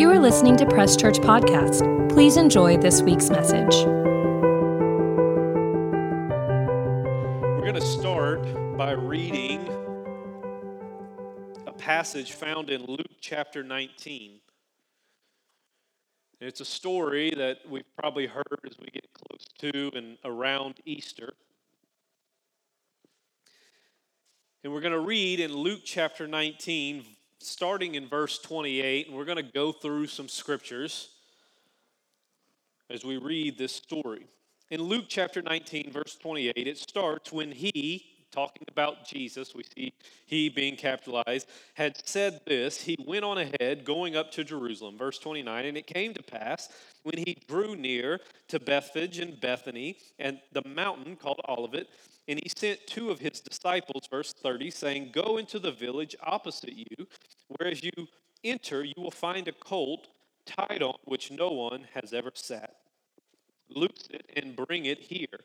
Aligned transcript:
You 0.00 0.08
are 0.10 0.18
listening 0.18 0.56
to 0.56 0.64
Press 0.64 0.96
Church 0.96 1.18
Podcast. 1.18 2.08
Please 2.08 2.38
enjoy 2.38 2.78
this 2.78 3.02
week's 3.02 3.28
message. 3.28 3.84
We're 7.44 7.60
going 7.60 7.74
to 7.74 7.82
start 7.82 8.42
by 8.78 8.92
reading 8.92 9.68
a 11.66 11.72
passage 11.72 12.32
found 12.32 12.70
in 12.70 12.86
Luke 12.86 13.10
chapter 13.20 13.62
19. 13.62 14.40
It's 16.40 16.62
a 16.62 16.64
story 16.64 17.34
that 17.36 17.58
we've 17.68 17.84
probably 17.98 18.26
heard 18.26 18.58
as 18.64 18.78
we 18.78 18.86
get 18.86 19.06
close 19.12 19.44
to 19.58 19.90
and 19.94 20.16
around 20.24 20.76
Easter. 20.86 21.34
And 24.64 24.72
we're 24.72 24.80
going 24.80 24.94
to 24.94 25.00
read 25.00 25.40
in 25.40 25.52
Luke 25.52 25.82
chapter 25.84 26.26
19, 26.26 27.04
starting 27.40 27.94
in 27.94 28.06
verse 28.06 28.38
28, 28.38 29.08
and 29.08 29.16
we're 29.16 29.24
going 29.24 29.36
to 29.36 29.42
go 29.42 29.72
through 29.72 30.06
some 30.06 30.28
scriptures 30.28 31.08
as 32.90 33.04
we 33.04 33.16
read 33.16 33.56
this 33.56 33.72
story. 33.72 34.26
In 34.70 34.82
Luke 34.82 35.06
chapter 35.08 35.42
19, 35.42 35.90
verse 35.92 36.16
28, 36.20 36.54
it 36.56 36.78
starts 36.78 37.32
when 37.32 37.50
he, 37.50 38.04
talking 38.30 38.62
about 38.70 39.06
Jesus, 39.06 39.54
we 39.54 39.64
see 39.74 39.92
he 40.26 40.48
being 40.48 40.76
capitalized, 40.76 41.48
had 41.74 41.96
said 42.06 42.40
this. 42.46 42.80
He 42.80 42.96
went 43.04 43.24
on 43.24 43.38
ahead, 43.38 43.84
going 43.84 44.16
up 44.16 44.30
to 44.32 44.44
Jerusalem. 44.44 44.96
Verse 44.96 45.18
29, 45.18 45.64
and 45.64 45.76
it 45.76 45.86
came 45.86 46.14
to 46.14 46.22
pass 46.22 46.68
when 47.02 47.18
he 47.18 47.36
drew 47.48 47.74
near 47.74 48.20
to 48.48 48.60
Bethphage 48.60 49.18
and 49.18 49.40
Bethany 49.40 49.96
and 50.18 50.38
the 50.52 50.62
mountain 50.68 51.16
called 51.16 51.40
Olivet, 51.48 51.88
and 52.30 52.38
he 52.40 52.48
sent 52.48 52.86
two 52.86 53.10
of 53.10 53.18
his 53.18 53.40
disciples, 53.40 54.06
verse 54.08 54.32
30, 54.32 54.70
saying, 54.70 55.10
Go 55.12 55.38
into 55.38 55.58
the 55.58 55.72
village 55.72 56.14
opposite 56.22 56.74
you, 56.74 57.06
where 57.48 57.68
as 57.68 57.82
you 57.82 58.06
enter, 58.44 58.84
you 58.84 58.94
will 58.96 59.10
find 59.10 59.48
a 59.48 59.52
colt 59.52 60.06
tied 60.46 60.80
on 60.80 60.94
which 61.04 61.32
no 61.32 61.50
one 61.50 61.84
has 61.92 62.12
ever 62.12 62.30
sat. 62.34 62.76
Loose 63.68 64.08
it 64.10 64.30
and 64.36 64.54
bring 64.54 64.86
it 64.86 65.00
here. 65.00 65.40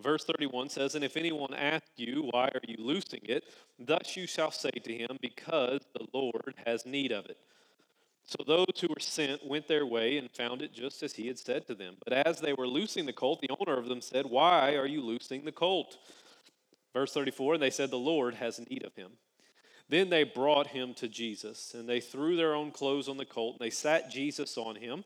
Verse 0.00 0.24
31 0.24 0.68
says, 0.68 0.94
And 0.94 1.04
if 1.04 1.16
anyone 1.16 1.54
asks 1.54 1.90
you, 1.96 2.28
Why 2.30 2.50
are 2.54 2.60
you 2.68 2.76
loosing 2.78 3.22
it? 3.24 3.42
Thus 3.76 4.16
you 4.16 4.28
shall 4.28 4.52
say 4.52 4.70
to 4.70 4.92
him, 4.92 5.18
Because 5.20 5.80
the 5.92 6.06
Lord 6.12 6.54
has 6.64 6.86
need 6.86 7.10
of 7.10 7.26
it. 7.26 7.38
So 8.26 8.42
those 8.44 8.80
who 8.80 8.88
were 8.88 9.00
sent 9.00 9.46
went 9.46 9.68
their 9.68 9.86
way 9.86 10.18
and 10.18 10.28
found 10.30 10.60
it 10.60 10.72
just 10.72 11.02
as 11.04 11.14
he 11.14 11.28
had 11.28 11.38
said 11.38 11.66
to 11.68 11.74
them. 11.74 11.94
But 12.04 12.26
as 12.26 12.40
they 12.40 12.52
were 12.52 12.66
loosing 12.66 13.06
the 13.06 13.12
colt, 13.12 13.40
the 13.40 13.54
owner 13.60 13.78
of 13.78 13.88
them 13.88 14.00
said, 14.00 14.26
Why 14.26 14.74
are 14.74 14.86
you 14.86 15.00
loosing 15.00 15.44
the 15.44 15.52
colt? 15.52 15.96
Verse 16.92 17.12
34 17.12 17.54
And 17.54 17.62
they 17.62 17.70
said, 17.70 17.90
The 17.90 17.98
Lord 17.98 18.34
has 18.34 18.58
need 18.68 18.84
of 18.84 18.94
him. 18.96 19.12
Then 19.88 20.10
they 20.10 20.24
brought 20.24 20.66
him 20.66 20.94
to 20.94 21.06
Jesus, 21.06 21.72
and 21.72 21.88
they 21.88 22.00
threw 22.00 22.36
their 22.36 22.54
own 22.54 22.72
clothes 22.72 23.08
on 23.08 23.16
the 23.16 23.24
colt, 23.24 23.56
and 23.60 23.64
they 23.64 23.70
sat 23.70 24.10
Jesus 24.10 24.58
on 24.58 24.74
him. 24.74 25.04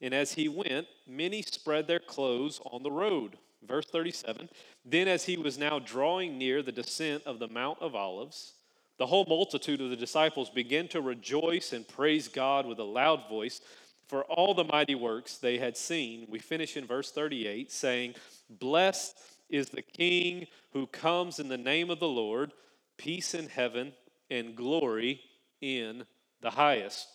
And 0.00 0.14
as 0.14 0.34
he 0.34 0.48
went, 0.48 0.86
many 1.08 1.42
spread 1.42 1.88
their 1.88 1.98
clothes 1.98 2.60
on 2.64 2.84
the 2.84 2.90
road. 2.92 3.38
Verse 3.66 3.86
37 3.86 4.48
Then 4.84 5.08
as 5.08 5.24
he 5.24 5.36
was 5.36 5.58
now 5.58 5.80
drawing 5.80 6.38
near 6.38 6.62
the 6.62 6.70
descent 6.72 7.24
of 7.24 7.40
the 7.40 7.48
Mount 7.48 7.78
of 7.80 7.96
Olives, 7.96 8.52
the 8.98 9.06
whole 9.06 9.24
multitude 9.26 9.80
of 9.80 9.90
the 9.90 9.96
disciples 9.96 10.50
began 10.50 10.88
to 10.88 11.00
rejoice 11.00 11.72
and 11.72 11.86
praise 11.86 12.28
God 12.28 12.66
with 12.66 12.78
a 12.78 12.84
loud 12.84 13.28
voice 13.28 13.60
for 14.06 14.24
all 14.24 14.54
the 14.54 14.64
mighty 14.64 14.94
works 14.94 15.38
they 15.38 15.58
had 15.58 15.76
seen. 15.76 16.26
We 16.28 16.38
finish 16.38 16.76
in 16.76 16.86
verse 16.86 17.10
38 17.10 17.72
saying, 17.72 18.14
Blessed 18.50 19.18
is 19.48 19.70
the 19.70 19.82
King 19.82 20.46
who 20.72 20.86
comes 20.86 21.38
in 21.38 21.48
the 21.48 21.58
name 21.58 21.90
of 21.90 21.98
the 21.98 22.08
Lord, 22.08 22.52
peace 22.98 23.34
in 23.34 23.48
heaven 23.48 23.92
and 24.30 24.54
glory 24.56 25.20
in 25.60 26.04
the 26.40 26.50
highest. 26.50 27.08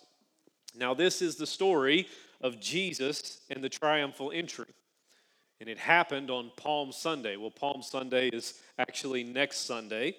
Now, 0.76 0.94
this 0.94 1.22
is 1.22 1.36
the 1.36 1.48
story 1.48 2.08
of 2.42 2.60
Jesus 2.60 3.42
and 3.50 3.64
the 3.64 3.70
triumphal 3.70 4.32
entry. 4.34 4.66
And 5.60 5.70
it 5.70 5.80
happened 5.80 6.30
on 6.30 6.52
Palm 6.56 6.92
Sunday. 6.92 7.36
Well, 7.36 7.50
Palm 7.50 7.82
Sunday 7.82 8.30
is 8.30 8.62
actually 8.78 9.24
next 9.24 9.66
Sunday. 9.66 10.16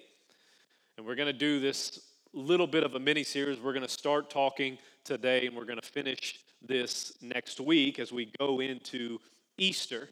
And 0.99 1.07
we're 1.07 1.15
going 1.15 1.27
to 1.27 1.31
do 1.31 1.61
this 1.61 2.01
little 2.33 2.67
bit 2.67 2.83
of 2.83 2.93
a 2.93 2.99
mini 2.99 3.23
series. 3.23 3.57
We're 3.57 3.71
going 3.71 3.87
to 3.87 3.87
start 3.87 4.29
talking 4.29 4.77
today 5.05 5.47
and 5.47 5.55
we're 5.55 5.63
going 5.63 5.79
to 5.79 5.87
finish 5.87 6.41
this 6.61 7.13
next 7.21 7.61
week 7.61 7.99
as 7.99 8.11
we 8.11 8.33
go 8.37 8.59
into 8.59 9.17
Easter. 9.57 10.09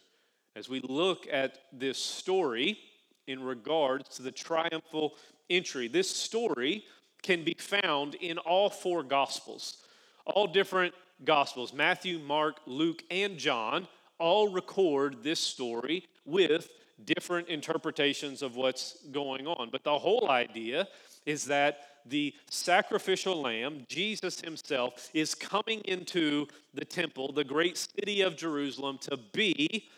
As 0.56 0.70
we 0.70 0.80
look 0.80 1.28
at 1.30 1.58
this 1.74 1.98
story 1.98 2.80
in 3.28 3.44
regards 3.44 4.08
to 4.16 4.22
the 4.22 4.32
triumphal 4.32 5.16
entry, 5.50 5.90
this 5.90 6.10
story 6.10 6.86
can 7.22 7.44
be 7.44 7.58
found 7.60 8.16
in 8.16 8.38
all 8.38 8.70
four 8.70 9.04
Gospels, 9.04 9.84
all 10.26 10.48
different 10.48 10.94
Gospels 11.26 11.74
Matthew, 11.74 12.18
Mark, 12.18 12.62
Luke, 12.66 13.04
and 13.12 13.38
John 13.38 13.90
all 14.20 14.54
record 14.54 15.22
this 15.22 15.42
story 15.42 16.06
with 16.24 16.70
different 17.06 17.48
interpretations 17.48 18.42
of 18.42 18.56
what's 18.56 18.98
going 19.12 19.48
on. 19.48 19.70
But 19.72 19.84
the 19.84 19.98
whole 19.98 20.30
idea 20.30 20.88
is 21.26 21.46
that 21.46 21.80
the 22.06 22.34
sacrificial 22.50 23.42
lamb, 23.42 23.86
Jesus 23.90 24.40
himself, 24.42 25.10
is 25.14 25.36
coming 25.36 25.82
into 25.86 26.48
the 26.74 26.86
temple, 26.86 27.32
the 27.32 27.44
great 27.44 27.78
city 27.78 28.22
of 28.22 28.38
Jerusalem, 28.38 28.98
to 29.02 29.18
be 29.34 29.90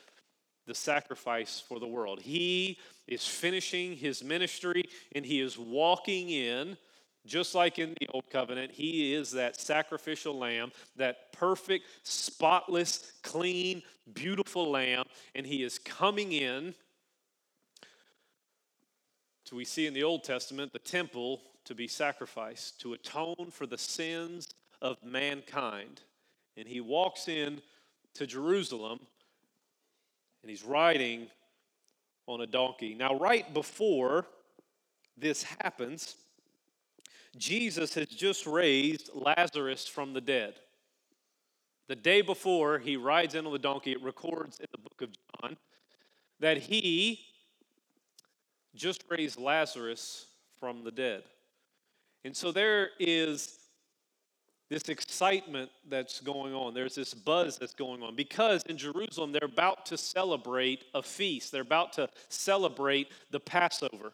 the 0.65 0.75
sacrifice 0.75 1.63
for 1.67 1.79
the 1.79 1.87
world. 1.87 2.21
He 2.21 2.77
is 3.07 3.25
finishing 3.25 3.95
his 3.95 4.23
ministry 4.23 4.83
and 5.13 5.25
he 5.25 5.39
is 5.41 5.57
walking 5.57 6.29
in. 6.29 6.77
Just 7.25 7.53
like 7.53 7.79
in 7.79 7.95
the 7.99 8.07
Old 8.13 8.29
Covenant, 8.31 8.71
he 8.71 9.13
is 9.13 9.31
that 9.31 9.59
sacrificial 9.59 10.37
lamb, 10.37 10.71
that 10.95 11.31
perfect, 11.33 11.85
spotless, 12.03 13.11
clean, 13.23 13.83
beautiful 14.13 14.71
lamb, 14.71 15.03
and 15.35 15.45
he 15.45 15.63
is 15.63 15.77
coming 15.77 16.31
in 16.31 16.73
so 19.49 19.55
we 19.55 19.65
see 19.65 19.87
in 19.87 19.95
the 19.95 20.03
Old 20.03 20.23
Testament 20.23 20.73
the 20.73 20.77
temple 20.77 21.41
to 21.65 21.73
be 21.73 21.87
sacrificed 21.87 22.79
to 22.81 22.93
atone 22.93 23.47
for 23.49 23.65
the 23.65 23.79
sins 23.79 24.47
of 24.79 24.97
mankind. 25.03 26.01
And 26.55 26.67
he 26.67 26.81
walks 26.81 27.27
in 27.27 27.59
to 28.13 28.27
Jerusalem 28.27 28.99
and 30.43 30.51
he's 30.51 30.63
riding 30.63 31.29
on 32.27 32.41
a 32.41 32.45
donkey. 32.45 32.93
Now, 32.93 33.17
right 33.17 33.51
before 33.51 34.27
this 35.17 35.41
happens, 35.41 36.13
Jesus 37.35 37.95
has 37.95 38.05
just 38.05 38.45
raised 38.45 39.09
Lazarus 39.15 39.87
from 39.87 40.13
the 40.13 40.21
dead. 40.21 40.59
The 41.87 41.95
day 41.95 42.21
before 42.21 42.77
he 42.77 42.97
rides 42.97 43.33
in 43.33 43.47
on 43.47 43.51
the 43.51 43.57
donkey, 43.57 43.93
it 43.93 44.03
records 44.03 44.59
in 44.59 44.67
the 44.71 44.77
book 44.77 45.01
of 45.01 45.09
John 45.41 45.57
that 46.39 46.57
he 46.57 47.21
just 48.79 49.03
raised 49.09 49.39
Lazarus 49.39 50.25
from 50.59 50.83
the 50.83 50.91
dead. 50.91 51.23
And 52.23 52.35
so 52.35 52.51
there 52.51 52.89
is 52.99 53.59
this 54.69 54.87
excitement 54.87 55.69
that's 55.89 56.21
going 56.21 56.53
on. 56.53 56.73
There's 56.73 56.95
this 56.95 57.13
buzz 57.13 57.57
that's 57.57 57.73
going 57.73 58.03
on 58.03 58.15
because 58.15 58.63
in 58.63 58.77
Jerusalem 58.77 59.31
they're 59.31 59.41
about 59.43 59.85
to 59.87 59.97
celebrate 59.97 60.85
a 60.93 61.03
feast. 61.03 61.51
They're 61.51 61.61
about 61.61 61.93
to 61.93 62.09
celebrate 62.29 63.09
the 63.31 63.39
Passover. 63.39 64.13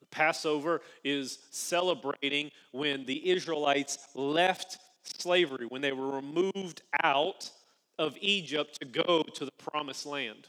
The 0.00 0.06
Passover 0.10 0.80
is 1.04 1.38
celebrating 1.50 2.50
when 2.72 3.04
the 3.04 3.30
Israelites 3.30 3.98
left 4.14 4.78
slavery, 5.04 5.66
when 5.66 5.82
they 5.82 5.92
were 5.92 6.10
removed 6.10 6.82
out 7.02 7.50
of 7.98 8.16
Egypt 8.20 8.78
to 8.80 8.86
go 8.86 9.22
to 9.22 9.44
the 9.44 9.52
promised 9.52 10.06
land. 10.06 10.48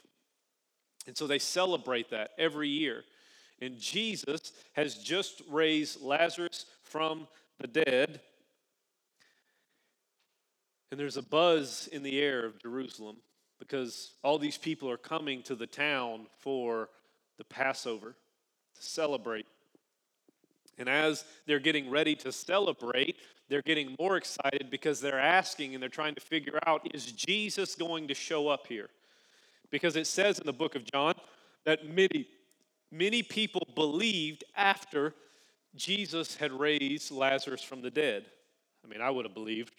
And 1.07 1.17
so 1.17 1.27
they 1.27 1.39
celebrate 1.39 2.09
that 2.11 2.31
every 2.37 2.69
year. 2.69 3.03
And 3.61 3.79
Jesus 3.79 4.53
has 4.73 4.95
just 4.95 5.41
raised 5.49 6.01
Lazarus 6.01 6.65
from 6.83 7.27
the 7.59 7.67
dead. 7.67 8.21
And 10.91 10.99
there's 10.99 11.17
a 11.17 11.23
buzz 11.23 11.89
in 11.91 12.03
the 12.03 12.19
air 12.19 12.45
of 12.45 12.61
Jerusalem 12.61 13.17
because 13.59 14.13
all 14.23 14.37
these 14.37 14.57
people 14.57 14.89
are 14.89 14.97
coming 14.97 15.41
to 15.43 15.55
the 15.55 15.67
town 15.67 16.27
for 16.39 16.89
the 17.37 17.43
Passover 17.45 18.15
to 18.75 18.83
celebrate. 18.83 19.45
And 20.77 20.89
as 20.89 21.23
they're 21.45 21.59
getting 21.59 21.89
ready 21.89 22.15
to 22.17 22.31
celebrate, 22.31 23.17
they're 23.49 23.61
getting 23.61 23.95
more 23.99 24.17
excited 24.17 24.69
because 24.69 24.99
they're 24.99 25.19
asking 25.19 25.73
and 25.73 25.81
they're 25.81 25.89
trying 25.89 26.15
to 26.15 26.21
figure 26.21 26.59
out 26.65 26.87
is 26.93 27.11
Jesus 27.11 27.75
going 27.75 28.07
to 28.07 28.13
show 28.13 28.47
up 28.47 28.67
here? 28.67 28.89
Because 29.73 29.95
it 29.95 30.05
says 30.05 30.37
in 30.37 30.45
the 30.45 30.53
book 30.53 30.75
of 30.75 30.85
John 30.85 31.15
that 31.65 31.89
many, 31.89 32.27
many 32.91 33.23
people 33.23 33.67
believed 33.73 34.43
after 34.55 35.15
Jesus 35.75 36.35
had 36.35 36.51
raised 36.51 37.09
Lazarus 37.09 37.63
from 37.63 37.81
the 37.81 37.89
dead. 37.89 38.27
I 38.85 38.87
mean, 38.87 39.01
I 39.01 39.09
would 39.09 39.25
have 39.25 39.33
believed. 39.33 39.73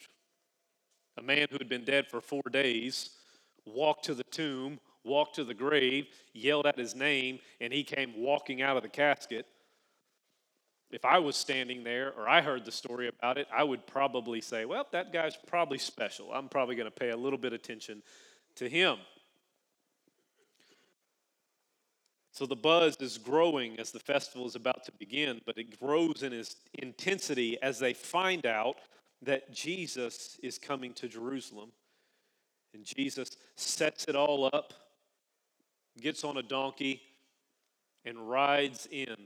A 1.16 1.22
man 1.22 1.46
who 1.48 1.58
had 1.58 1.68
been 1.68 1.84
dead 1.84 2.08
for 2.08 2.20
four 2.20 2.42
days 2.50 3.10
walked 3.66 4.06
to 4.06 4.14
the 4.14 4.24
tomb, 4.24 4.80
walked 5.04 5.36
to 5.36 5.44
the 5.44 5.54
grave, 5.54 6.08
yelled 6.32 6.66
out 6.66 6.76
his 6.76 6.96
name, 6.96 7.38
and 7.60 7.72
he 7.72 7.84
came 7.84 8.14
walking 8.16 8.62
out 8.62 8.76
of 8.76 8.82
the 8.82 8.88
casket. 8.88 9.46
if 10.90 11.04
I 11.04 11.20
was 11.20 11.36
standing 11.36 11.84
there 11.84 12.12
or 12.18 12.28
I 12.28 12.40
heard 12.40 12.64
the 12.64 12.72
story 12.72 13.06
about 13.06 13.38
it, 13.38 13.46
I 13.54 13.62
would 13.62 13.86
probably 13.86 14.40
say, 14.40 14.64
well, 14.64 14.88
that 14.90 15.12
guy's 15.12 15.36
probably 15.46 15.78
special. 15.78 16.32
I'm 16.32 16.48
probably 16.48 16.74
going 16.74 16.90
to 16.90 16.98
pay 16.98 17.10
a 17.10 17.16
little 17.16 17.38
bit 17.38 17.52
of 17.52 17.60
attention 17.60 18.02
to 18.56 18.68
him. 18.68 18.96
So 22.34 22.44
the 22.44 22.54
buzz 22.54 22.96
is 23.00 23.16
growing 23.16 23.78
as 23.78 23.90
the 23.90 23.98
festival 23.98 24.46
is 24.46 24.54
about 24.54 24.84
to 24.84 24.92
begin, 24.92 25.40
but 25.46 25.56
it 25.56 25.80
grows 25.80 26.22
in 26.22 26.34
its 26.34 26.56
intensity 26.74 27.56
as 27.62 27.78
they 27.78 27.94
find 27.94 28.44
out 28.44 28.76
that 29.22 29.50
Jesus 29.50 30.38
is 30.42 30.58
coming 30.58 30.92
to 30.94 31.08
Jerusalem. 31.08 31.70
And 32.74 32.84
Jesus 32.84 33.30
sets 33.56 34.04
it 34.04 34.16
all 34.16 34.50
up, 34.52 34.74
gets 35.98 36.24
on 36.24 36.36
a 36.36 36.42
donkey, 36.42 37.00
and 38.04 38.28
rides 38.28 38.86
in 38.90 39.16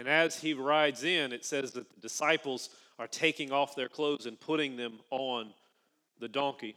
and 0.00 0.08
as 0.08 0.40
he 0.40 0.54
rides 0.54 1.04
in, 1.04 1.30
it 1.30 1.44
says 1.44 1.72
that 1.72 1.90
the 1.90 2.00
disciples 2.00 2.70
are 2.98 3.06
taking 3.06 3.52
off 3.52 3.76
their 3.76 3.90
clothes 3.90 4.24
and 4.24 4.40
putting 4.40 4.74
them 4.74 4.98
on 5.10 5.52
the 6.18 6.26
donkey. 6.26 6.74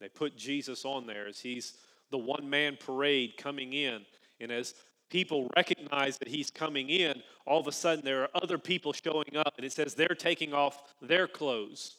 They 0.00 0.08
put 0.08 0.36
Jesus 0.36 0.84
on 0.84 1.06
there 1.06 1.28
as 1.28 1.38
he's 1.38 1.74
the 2.10 2.18
one 2.18 2.50
man 2.50 2.76
parade 2.76 3.36
coming 3.36 3.74
in. 3.74 4.00
And 4.40 4.50
as 4.50 4.74
people 5.10 5.50
recognize 5.56 6.18
that 6.18 6.28
he's 6.28 6.50
coming 6.50 6.90
in, 6.90 7.22
all 7.46 7.60
of 7.60 7.66
a 7.66 7.72
sudden 7.72 8.04
there 8.04 8.22
are 8.22 8.30
other 8.34 8.58
people 8.58 8.92
showing 8.92 9.36
up, 9.36 9.54
and 9.56 9.64
it 9.64 9.72
says 9.72 9.94
they're 9.94 10.08
taking 10.08 10.52
off 10.52 10.94
their 11.00 11.26
clothes. 11.26 11.96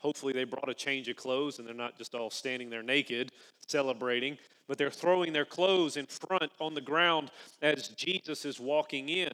Hopefully, 0.00 0.32
they 0.32 0.44
brought 0.44 0.68
a 0.68 0.74
change 0.74 1.08
of 1.08 1.16
clothes 1.16 1.58
and 1.58 1.68
they're 1.68 1.74
not 1.74 1.98
just 1.98 2.14
all 2.14 2.30
standing 2.30 2.70
there 2.70 2.82
naked 2.82 3.30
celebrating, 3.70 4.36
but 4.66 4.78
they're 4.78 4.90
throwing 4.90 5.32
their 5.32 5.44
clothes 5.44 5.96
in 5.96 6.06
front 6.06 6.50
on 6.60 6.74
the 6.74 6.80
ground 6.80 7.30
as 7.62 7.88
Jesus 7.88 8.44
is 8.44 8.60
walking 8.60 9.08
in. 9.08 9.32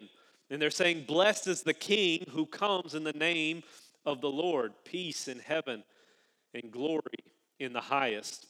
And 0.51 0.61
they're 0.61 0.71
saying, 0.71 1.05
Blessed 1.07 1.49
is 1.49 1.63
the 1.63 1.75
King 1.75 2.25
who 2.31 2.47
comes 2.47 2.95
in 2.95 3.05
the 3.05 3.13
name 3.13 3.63
of 4.05 4.21
the 4.21 4.31
Lord, 4.31 4.73
peace 4.85 5.29
in 5.29 5.39
heaven 5.39 5.83
and 6.55 6.71
glory 6.71 7.01
in 7.59 7.73
the 7.73 7.81
highest. 7.81 8.47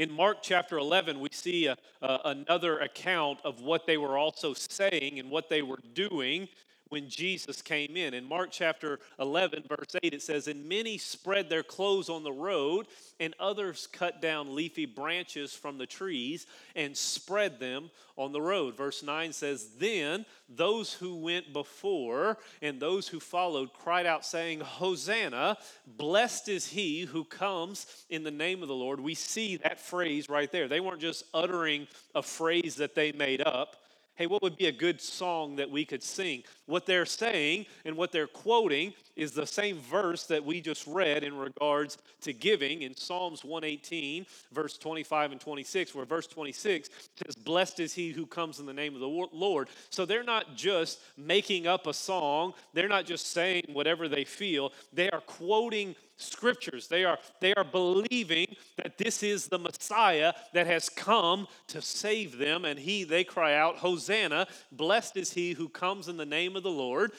In 0.00 0.10
Mark 0.10 0.38
chapter 0.40 0.78
11, 0.78 1.20
we 1.20 1.28
see 1.30 1.66
a, 1.66 1.76
a, 2.00 2.20
another 2.24 2.78
account 2.78 3.38
of 3.44 3.60
what 3.60 3.86
they 3.86 3.98
were 3.98 4.16
also 4.16 4.54
saying 4.54 5.18
and 5.18 5.30
what 5.30 5.50
they 5.50 5.60
were 5.60 5.78
doing 5.92 6.48
when 6.90 7.08
Jesus 7.08 7.62
came 7.62 7.96
in. 7.96 8.14
In 8.14 8.24
Mark 8.24 8.50
chapter 8.50 9.00
11, 9.18 9.64
verse 9.68 9.96
8, 10.02 10.12
it 10.12 10.22
says, 10.22 10.46
And 10.46 10.68
many 10.68 10.98
spread 10.98 11.48
their 11.48 11.62
clothes 11.62 12.10
on 12.10 12.22
the 12.22 12.32
road, 12.32 12.86
and 13.18 13.34
others 13.40 13.88
cut 13.90 14.20
down 14.20 14.54
leafy 14.54 14.86
branches 14.86 15.54
from 15.54 15.78
the 15.78 15.86
trees 15.86 16.46
and 16.76 16.96
spread 16.96 17.58
them 17.58 17.90
on 18.16 18.32
the 18.32 18.42
road. 18.42 18.76
Verse 18.76 19.02
9 19.02 19.32
says, 19.32 19.68
Then 19.78 20.26
those 20.48 20.92
who 20.92 21.16
went 21.16 21.52
before 21.52 22.38
and 22.60 22.80
those 22.80 23.06
who 23.06 23.20
followed 23.20 23.72
cried 23.72 24.06
out, 24.06 24.26
saying, 24.26 24.60
Hosanna, 24.60 25.56
blessed 25.86 26.48
is 26.48 26.66
he 26.66 27.02
who 27.02 27.24
comes 27.24 27.86
in 28.10 28.24
the 28.24 28.30
name 28.30 28.62
of 28.62 28.68
the 28.68 28.74
Lord. 28.74 29.00
We 29.00 29.14
see 29.14 29.56
that 29.58 29.78
phrase 29.78 30.28
right 30.28 30.50
there. 30.50 30.66
They 30.66 30.80
weren't 30.80 31.00
just 31.00 31.24
uttering 31.32 31.86
a 32.14 32.22
phrase 32.22 32.74
that 32.76 32.94
they 32.94 33.12
made 33.12 33.40
up 33.42 33.76
hey, 34.20 34.26
what 34.26 34.42
would 34.42 34.58
be 34.58 34.66
a 34.66 34.72
good 34.72 35.00
song 35.00 35.56
that 35.56 35.70
we 35.70 35.82
could 35.82 36.02
sing? 36.02 36.42
What 36.66 36.84
they're 36.84 37.06
saying 37.06 37.64
and 37.86 37.96
what 37.96 38.12
they're 38.12 38.26
quoting 38.26 38.92
is 39.20 39.32
the 39.32 39.46
same 39.46 39.78
verse 39.78 40.24
that 40.24 40.44
we 40.44 40.60
just 40.60 40.86
read 40.86 41.22
in 41.22 41.36
regards 41.36 41.98
to 42.22 42.32
giving 42.32 42.82
in 42.82 42.96
Psalms 42.96 43.44
118, 43.44 44.24
verse 44.52 44.78
25 44.78 45.32
and 45.32 45.40
26, 45.40 45.94
where 45.94 46.06
verse 46.06 46.26
26 46.26 46.88
says, 47.22 47.36
Blessed 47.36 47.80
is 47.80 47.92
he 47.92 48.12
who 48.12 48.26
comes 48.26 48.60
in 48.60 48.66
the 48.66 48.72
name 48.72 48.94
of 48.94 49.00
the 49.00 49.28
Lord. 49.32 49.68
So 49.90 50.06
they're 50.06 50.24
not 50.24 50.56
just 50.56 51.00
making 51.18 51.66
up 51.66 51.86
a 51.86 51.92
song, 51.92 52.54
they're 52.72 52.88
not 52.88 53.04
just 53.04 53.32
saying 53.32 53.64
whatever 53.72 54.08
they 54.08 54.24
feel, 54.24 54.72
they 54.92 55.10
are 55.10 55.20
quoting 55.20 55.94
scriptures. 56.20 56.86
They 56.86 57.04
are, 57.04 57.18
they 57.40 57.54
are 57.54 57.64
believing 57.64 58.54
that 58.76 58.98
this 58.98 59.22
is 59.22 59.46
the 59.46 59.58
Messiah 59.58 60.32
that 60.52 60.66
has 60.66 60.88
come 60.88 61.48
to 61.68 61.80
save 61.80 62.38
them. 62.38 62.64
And 62.64 62.78
he, 62.78 63.04
they 63.04 63.24
cry 63.24 63.54
out, 63.54 63.78
Hosanna, 63.78 64.46
blessed 64.72 65.16
is 65.16 65.32
he 65.32 65.52
who 65.52 65.68
comes 65.68 66.08
in 66.08 66.16
the 66.16 66.26
name 66.26 66.56
of 66.56 66.62
the 66.62 66.70
Lord. 66.70 67.12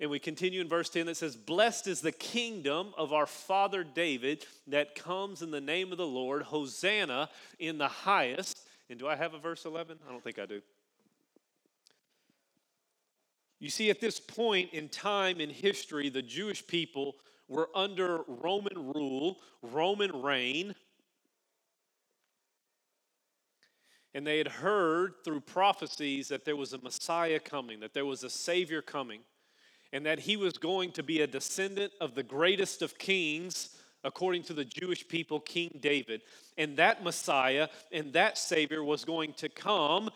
And 0.00 0.10
we 0.10 0.20
continue 0.20 0.60
in 0.60 0.68
verse 0.68 0.88
10 0.88 1.06
that 1.06 1.16
says, 1.16 1.34
Blessed 1.34 1.88
is 1.88 2.00
the 2.00 2.12
kingdom 2.12 2.94
of 2.96 3.12
our 3.12 3.26
father 3.26 3.82
David 3.82 4.46
that 4.68 4.94
comes 4.94 5.42
in 5.42 5.50
the 5.50 5.60
name 5.60 5.90
of 5.90 5.98
the 5.98 6.06
Lord. 6.06 6.42
Hosanna 6.42 7.28
in 7.58 7.78
the 7.78 7.88
highest. 7.88 8.60
And 8.88 8.98
do 8.98 9.08
I 9.08 9.16
have 9.16 9.34
a 9.34 9.38
verse 9.38 9.64
11? 9.64 9.98
I 10.06 10.12
don't 10.12 10.22
think 10.22 10.38
I 10.38 10.46
do. 10.46 10.62
You 13.58 13.70
see, 13.70 13.90
at 13.90 14.00
this 14.00 14.20
point 14.20 14.72
in 14.72 14.88
time 14.88 15.40
in 15.40 15.50
history, 15.50 16.10
the 16.10 16.22
Jewish 16.22 16.64
people 16.64 17.16
were 17.48 17.68
under 17.74 18.20
Roman 18.28 18.92
rule, 18.94 19.38
Roman 19.62 20.22
reign. 20.22 20.76
And 24.14 24.24
they 24.24 24.38
had 24.38 24.48
heard 24.48 25.14
through 25.24 25.40
prophecies 25.40 26.28
that 26.28 26.44
there 26.44 26.56
was 26.56 26.72
a 26.72 26.78
Messiah 26.78 27.40
coming, 27.40 27.80
that 27.80 27.94
there 27.94 28.06
was 28.06 28.22
a 28.22 28.30
Savior 28.30 28.80
coming, 28.80 29.20
and 29.92 30.04
that 30.06 30.20
he 30.20 30.36
was 30.36 30.58
going 30.58 30.92
to 30.92 31.02
be 31.02 31.20
a 31.20 31.26
descendant 31.26 31.92
of 32.00 32.14
the 32.14 32.22
greatest 32.22 32.82
of 32.82 32.98
kings, 32.98 33.70
according 34.04 34.42
to 34.44 34.52
the 34.52 34.64
Jewish 34.64 35.06
people, 35.08 35.40
King 35.40 35.78
David. 35.80 36.22
And 36.56 36.76
that 36.76 37.02
Messiah 37.02 37.68
and 37.90 38.12
that 38.12 38.36
Savior 38.38 38.84
was 38.84 39.04
going 39.04 39.32
to 39.34 39.48
come 39.48 40.10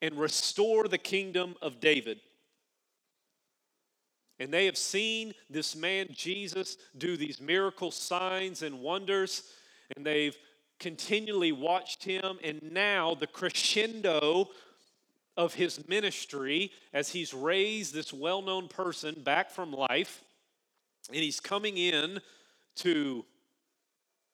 and 0.00 0.18
restore 0.18 0.88
the 0.88 0.98
kingdom 0.98 1.56
of 1.60 1.80
David. 1.80 2.20
And 4.40 4.52
they 4.52 4.66
have 4.66 4.76
seen 4.76 5.34
this 5.50 5.74
man, 5.74 6.06
Jesus, 6.12 6.76
do 6.96 7.16
these 7.16 7.40
miracle 7.40 7.90
signs 7.90 8.62
and 8.62 8.80
wonders, 8.80 9.42
and 9.96 10.06
they've 10.06 10.36
continually 10.78 11.50
watched 11.50 12.04
him. 12.04 12.38
And 12.44 12.62
now, 12.72 13.14
the 13.14 13.26
crescendo 13.26 14.50
of 15.38 15.54
his 15.54 15.88
ministry, 15.88 16.72
as 16.92 17.10
he's 17.10 17.32
raised 17.32 17.94
this 17.94 18.12
well 18.12 18.42
known 18.42 18.66
person 18.66 19.14
back 19.22 19.50
from 19.50 19.72
life, 19.72 20.22
and 21.08 21.16
he's 21.16 21.38
coming 21.38 21.78
in 21.78 22.20
to 22.74 23.24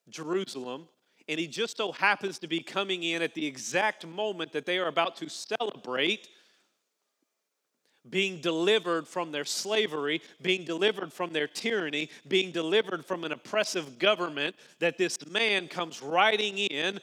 Jerusalem, 0.08 0.88
and 1.28 1.38
he 1.38 1.46
just 1.46 1.76
so 1.76 1.92
happens 1.92 2.38
to 2.38 2.48
be 2.48 2.60
coming 2.60 3.02
in 3.02 3.20
at 3.20 3.34
the 3.34 3.46
exact 3.46 4.06
moment 4.06 4.52
that 4.52 4.64
they 4.64 4.78
are 4.78 4.88
about 4.88 5.16
to 5.16 5.28
celebrate 5.28 6.28
being 8.08 8.40
delivered 8.40 9.06
from 9.06 9.30
their 9.30 9.44
slavery, 9.44 10.22
being 10.42 10.64
delivered 10.64 11.12
from 11.12 11.32
their 11.32 11.46
tyranny, 11.46 12.10
being 12.28 12.50
delivered 12.50 13.04
from 13.04 13.24
an 13.24 13.32
oppressive 13.32 13.98
government, 13.98 14.56
that 14.78 14.98
this 14.98 15.26
man 15.26 15.68
comes 15.68 16.02
riding 16.02 16.58
in 16.58 16.98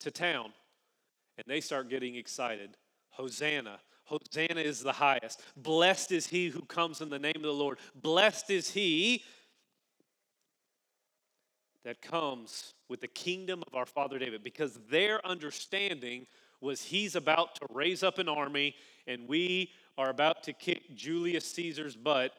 to 0.00 0.10
town. 0.10 0.52
And 1.40 1.46
they 1.46 1.60
start 1.62 1.88
getting 1.88 2.16
excited. 2.16 2.76
Hosanna. 3.10 3.78
Hosanna 4.04 4.60
is 4.60 4.82
the 4.82 4.92
highest. 4.92 5.40
Blessed 5.56 6.12
is 6.12 6.26
he 6.26 6.48
who 6.48 6.62
comes 6.62 7.00
in 7.00 7.08
the 7.08 7.18
name 7.18 7.36
of 7.36 7.42
the 7.42 7.52
Lord. 7.52 7.78
Blessed 7.94 8.50
is 8.50 8.70
he 8.70 9.24
that 11.84 12.02
comes 12.02 12.74
with 12.90 13.00
the 13.00 13.08
kingdom 13.08 13.62
of 13.66 13.74
our 13.74 13.86
father 13.86 14.18
David, 14.18 14.42
because 14.42 14.78
their 14.90 15.24
understanding 15.26 16.26
was 16.60 16.82
he's 16.82 17.16
about 17.16 17.54
to 17.54 17.66
raise 17.72 18.02
up 18.02 18.18
an 18.18 18.28
army 18.28 18.74
and 19.06 19.26
we 19.26 19.70
are 19.96 20.10
about 20.10 20.42
to 20.42 20.52
kick 20.52 20.94
Julius 20.94 21.50
Caesar's 21.52 21.96
butt 21.96 22.32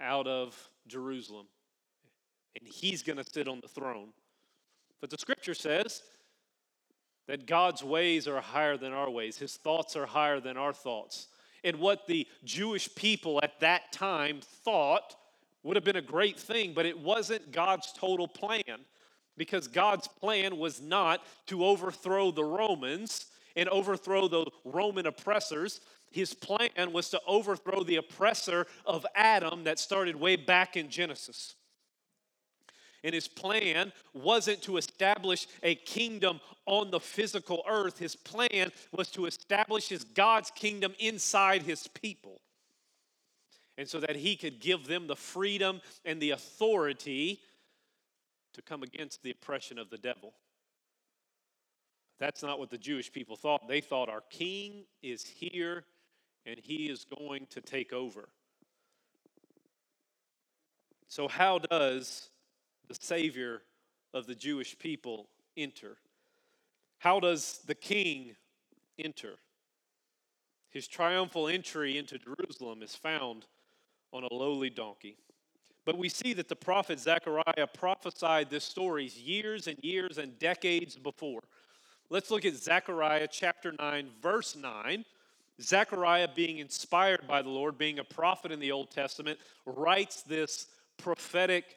out 0.00 0.26
of 0.26 0.68
Jerusalem. 0.86 1.46
And 2.60 2.68
he's 2.68 3.02
going 3.02 3.16
to 3.16 3.24
sit 3.24 3.48
on 3.48 3.60
the 3.62 3.68
throne. 3.68 4.08
But 5.00 5.08
the 5.08 5.18
scripture 5.18 5.54
says 5.54 6.02
that 7.28 7.46
God's 7.46 7.84
ways 7.84 8.26
are 8.26 8.40
higher 8.40 8.76
than 8.76 8.92
our 8.92 9.08
ways, 9.08 9.36
his 9.36 9.56
thoughts 9.56 9.94
are 9.94 10.06
higher 10.06 10.40
than 10.40 10.56
our 10.56 10.72
thoughts. 10.72 11.28
And 11.62 11.76
what 11.76 12.06
the 12.06 12.26
Jewish 12.42 12.92
people 12.94 13.38
at 13.42 13.60
that 13.60 13.92
time 13.92 14.40
thought 14.64 15.14
would 15.62 15.76
have 15.76 15.84
been 15.84 15.96
a 15.96 16.02
great 16.02 16.38
thing, 16.38 16.72
but 16.74 16.86
it 16.86 16.98
wasn't 16.98 17.52
God's 17.52 17.92
total 17.92 18.26
plan 18.26 18.80
because 19.36 19.68
God's 19.68 20.08
plan 20.08 20.58
was 20.58 20.80
not 20.80 21.22
to 21.46 21.64
overthrow 21.64 22.30
the 22.30 22.44
Romans 22.44 23.26
and 23.54 23.68
overthrow 23.68 24.26
the 24.26 24.46
Roman 24.64 25.06
oppressors. 25.06 25.80
His 26.10 26.32
plan 26.32 26.92
was 26.92 27.10
to 27.10 27.20
overthrow 27.26 27.82
the 27.84 27.96
oppressor 27.96 28.66
of 28.86 29.04
Adam 29.14 29.64
that 29.64 29.78
started 29.78 30.16
way 30.16 30.36
back 30.36 30.76
in 30.76 30.88
Genesis. 30.88 31.56
And 33.04 33.14
his 33.14 33.28
plan 33.28 33.92
wasn't 34.12 34.62
to 34.62 34.76
establish 34.76 35.46
a 35.62 35.76
kingdom 35.76 36.40
on 36.66 36.90
the 36.90 37.00
physical 37.00 37.62
earth. 37.68 37.98
His 37.98 38.16
plan 38.16 38.72
was 38.92 39.08
to 39.12 39.26
establish 39.26 39.88
his 39.88 40.04
God's 40.04 40.50
kingdom 40.50 40.94
inside 40.98 41.62
his 41.62 41.86
people. 41.88 42.40
And 43.76 43.88
so 43.88 44.00
that 44.00 44.16
he 44.16 44.34
could 44.34 44.60
give 44.60 44.86
them 44.86 45.06
the 45.06 45.16
freedom 45.16 45.80
and 46.04 46.20
the 46.20 46.30
authority 46.30 47.40
to 48.54 48.62
come 48.62 48.82
against 48.82 49.22
the 49.22 49.30
oppression 49.30 49.78
of 49.78 49.90
the 49.90 49.98
devil. 49.98 50.32
That's 52.18 52.42
not 52.42 52.58
what 52.58 52.70
the 52.70 52.78
Jewish 52.78 53.12
people 53.12 53.36
thought. 53.36 53.68
They 53.68 53.80
thought 53.80 54.08
our 54.08 54.24
king 54.30 54.84
is 55.02 55.24
here 55.24 55.84
and 56.44 56.58
he 56.58 56.86
is 56.86 57.04
going 57.04 57.46
to 57.50 57.60
take 57.60 57.92
over. 57.92 58.28
So, 61.06 61.28
how 61.28 61.58
does 61.58 62.30
the 62.88 62.96
Savior 63.00 63.62
of 64.14 64.26
the 64.26 64.34
Jewish 64.34 64.78
people 64.78 65.28
enter? 65.56 65.98
How 66.98 67.20
does 67.20 67.60
the 67.66 67.74
King 67.74 68.34
enter? 68.98 69.34
His 70.70 70.88
triumphal 70.88 71.48
entry 71.48 71.96
into 71.96 72.18
Jerusalem 72.18 72.82
is 72.82 72.94
found 72.94 73.46
on 74.12 74.24
a 74.24 74.34
lowly 74.34 74.70
donkey. 74.70 75.16
But 75.84 75.96
we 75.96 76.08
see 76.08 76.34
that 76.34 76.48
the 76.48 76.56
prophet 76.56 76.98
Zechariah 76.98 77.66
prophesied 77.72 78.50
this 78.50 78.64
story 78.64 79.10
years 79.16 79.68
and 79.68 79.78
years 79.82 80.18
and 80.18 80.38
decades 80.38 80.96
before. 80.96 81.40
Let's 82.10 82.30
look 82.30 82.44
at 82.44 82.54
Zechariah 82.54 83.28
chapter 83.30 83.74
9, 83.78 84.08
verse 84.22 84.56
9. 84.56 85.04
Zechariah, 85.60 86.28
being 86.34 86.58
inspired 86.58 87.26
by 87.26 87.42
the 87.42 87.48
Lord, 87.48 87.78
being 87.78 87.98
a 87.98 88.04
prophet 88.04 88.52
in 88.52 88.60
the 88.60 88.70
Old 88.70 88.90
Testament, 88.90 89.38
writes 89.66 90.22
this 90.22 90.66
prophetic 90.98 91.76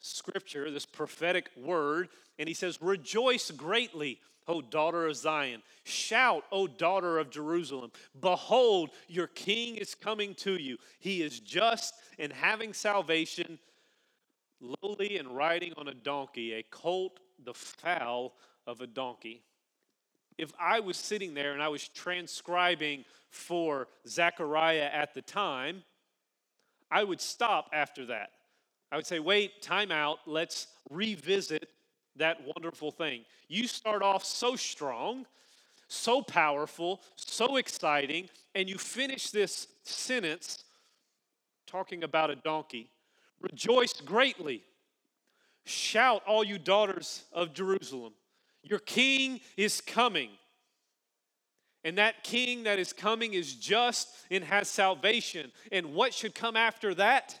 scripture, 0.00 0.70
this 0.70 0.86
prophetic 0.86 1.50
word, 1.56 2.08
and 2.38 2.48
he 2.48 2.54
says, 2.54 2.80
Rejoice 2.80 3.50
greatly, 3.50 4.18
O 4.48 4.60
daughter 4.60 5.06
of 5.06 5.16
Zion. 5.16 5.62
Shout, 5.84 6.44
O 6.50 6.66
daughter 6.66 7.18
of 7.18 7.30
Jerusalem. 7.30 7.92
Behold, 8.20 8.90
your 9.06 9.28
king 9.28 9.76
is 9.76 9.94
coming 9.94 10.34
to 10.36 10.56
you. 10.56 10.78
He 10.98 11.22
is 11.22 11.38
just 11.40 11.94
and 12.18 12.32
having 12.32 12.72
salvation, 12.72 13.58
lowly 14.60 15.18
and 15.18 15.36
riding 15.36 15.72
on 15.76 15.88
a 15.88 15.94
donkey, 15.94 16.54
a 16.54 16.62
colt, 16.64 17.20
the 17.44 17.54
foal 17.54 18.34
of 18.66 18.80
a 18.80 18.86
donkey. 18.86 19.42
If 20.38 20.52
I 20.58 20.80
was 20.80 20.96
sitting 20.96 21.34
there 21.34 21.52
and 21.52 21.62
I 21.62 21.68
was 21.68 21.86
transcribing 21.88 23.04
for 23.28 23.88
Zechariah 24.08 24.90
at 24.92 25.14
the 25.14 25.22
time, 25.22 25.84
I 26.90 27.04
would 27.04 27.20
stop 27.20 27.70
after 27.72 28.06
that. 28.06 28.30
I 28.92 28.96
would 28.96 29.06
say, 29.06 29.18
wait, 29.18 29.62
time 29.62 29.92
out, 29.92 30.18
let's 30.26 30.66
revisit 30.90 31.68
that 32.16 32.38
wonderful 32.44 32.90
thing. 32.90 33.24
You 33.48 33.66
start 33.66 34.02
off 34.02 34.24
so 34.24 34.56
strong, 34.56 35.26
so 35.88 36.22
powerful, 36.22 37.00
so 37.16 37.56
exciting, 37.56 38.28
and 38.54 38.68
you 38.68 38.78
finish 38.78 39.30
this 39.30 39.68
sentence 39.84 40.64
talking 41.66 42.02
about 42.02 42.30
a 42.30 42.36
donkey. 42.36 42.90
Rejoice 43.40 43.92
greatly. 44.00 44.62
Shout, 45.64 46.22
all 46.26 46.42
you 46.42 46.58
daughters 46.58 47.24
of 47.32 47.54
Jerusalem. 47.54 48.12
Your 48.62 48.80
king 48.80 49.40
is 49.56 49.80
coming. 49.80 50.30
And 51.84 51.96
that 51.96 52.24
king 52.24 52.64
that 52.64 52.78
is 52.78 52.92
coming 52.92 53.34
is 53.34 53.54
just 53.54 54.08
and 54.30 54.44
has 54.44 54.68
salvation. 54.68 55.50
And 55.72 55.94
what 55.94 56.12
should 56.12 56.34
come 56.34 56.56
after 56.56 56.94
that? 56.94 57.40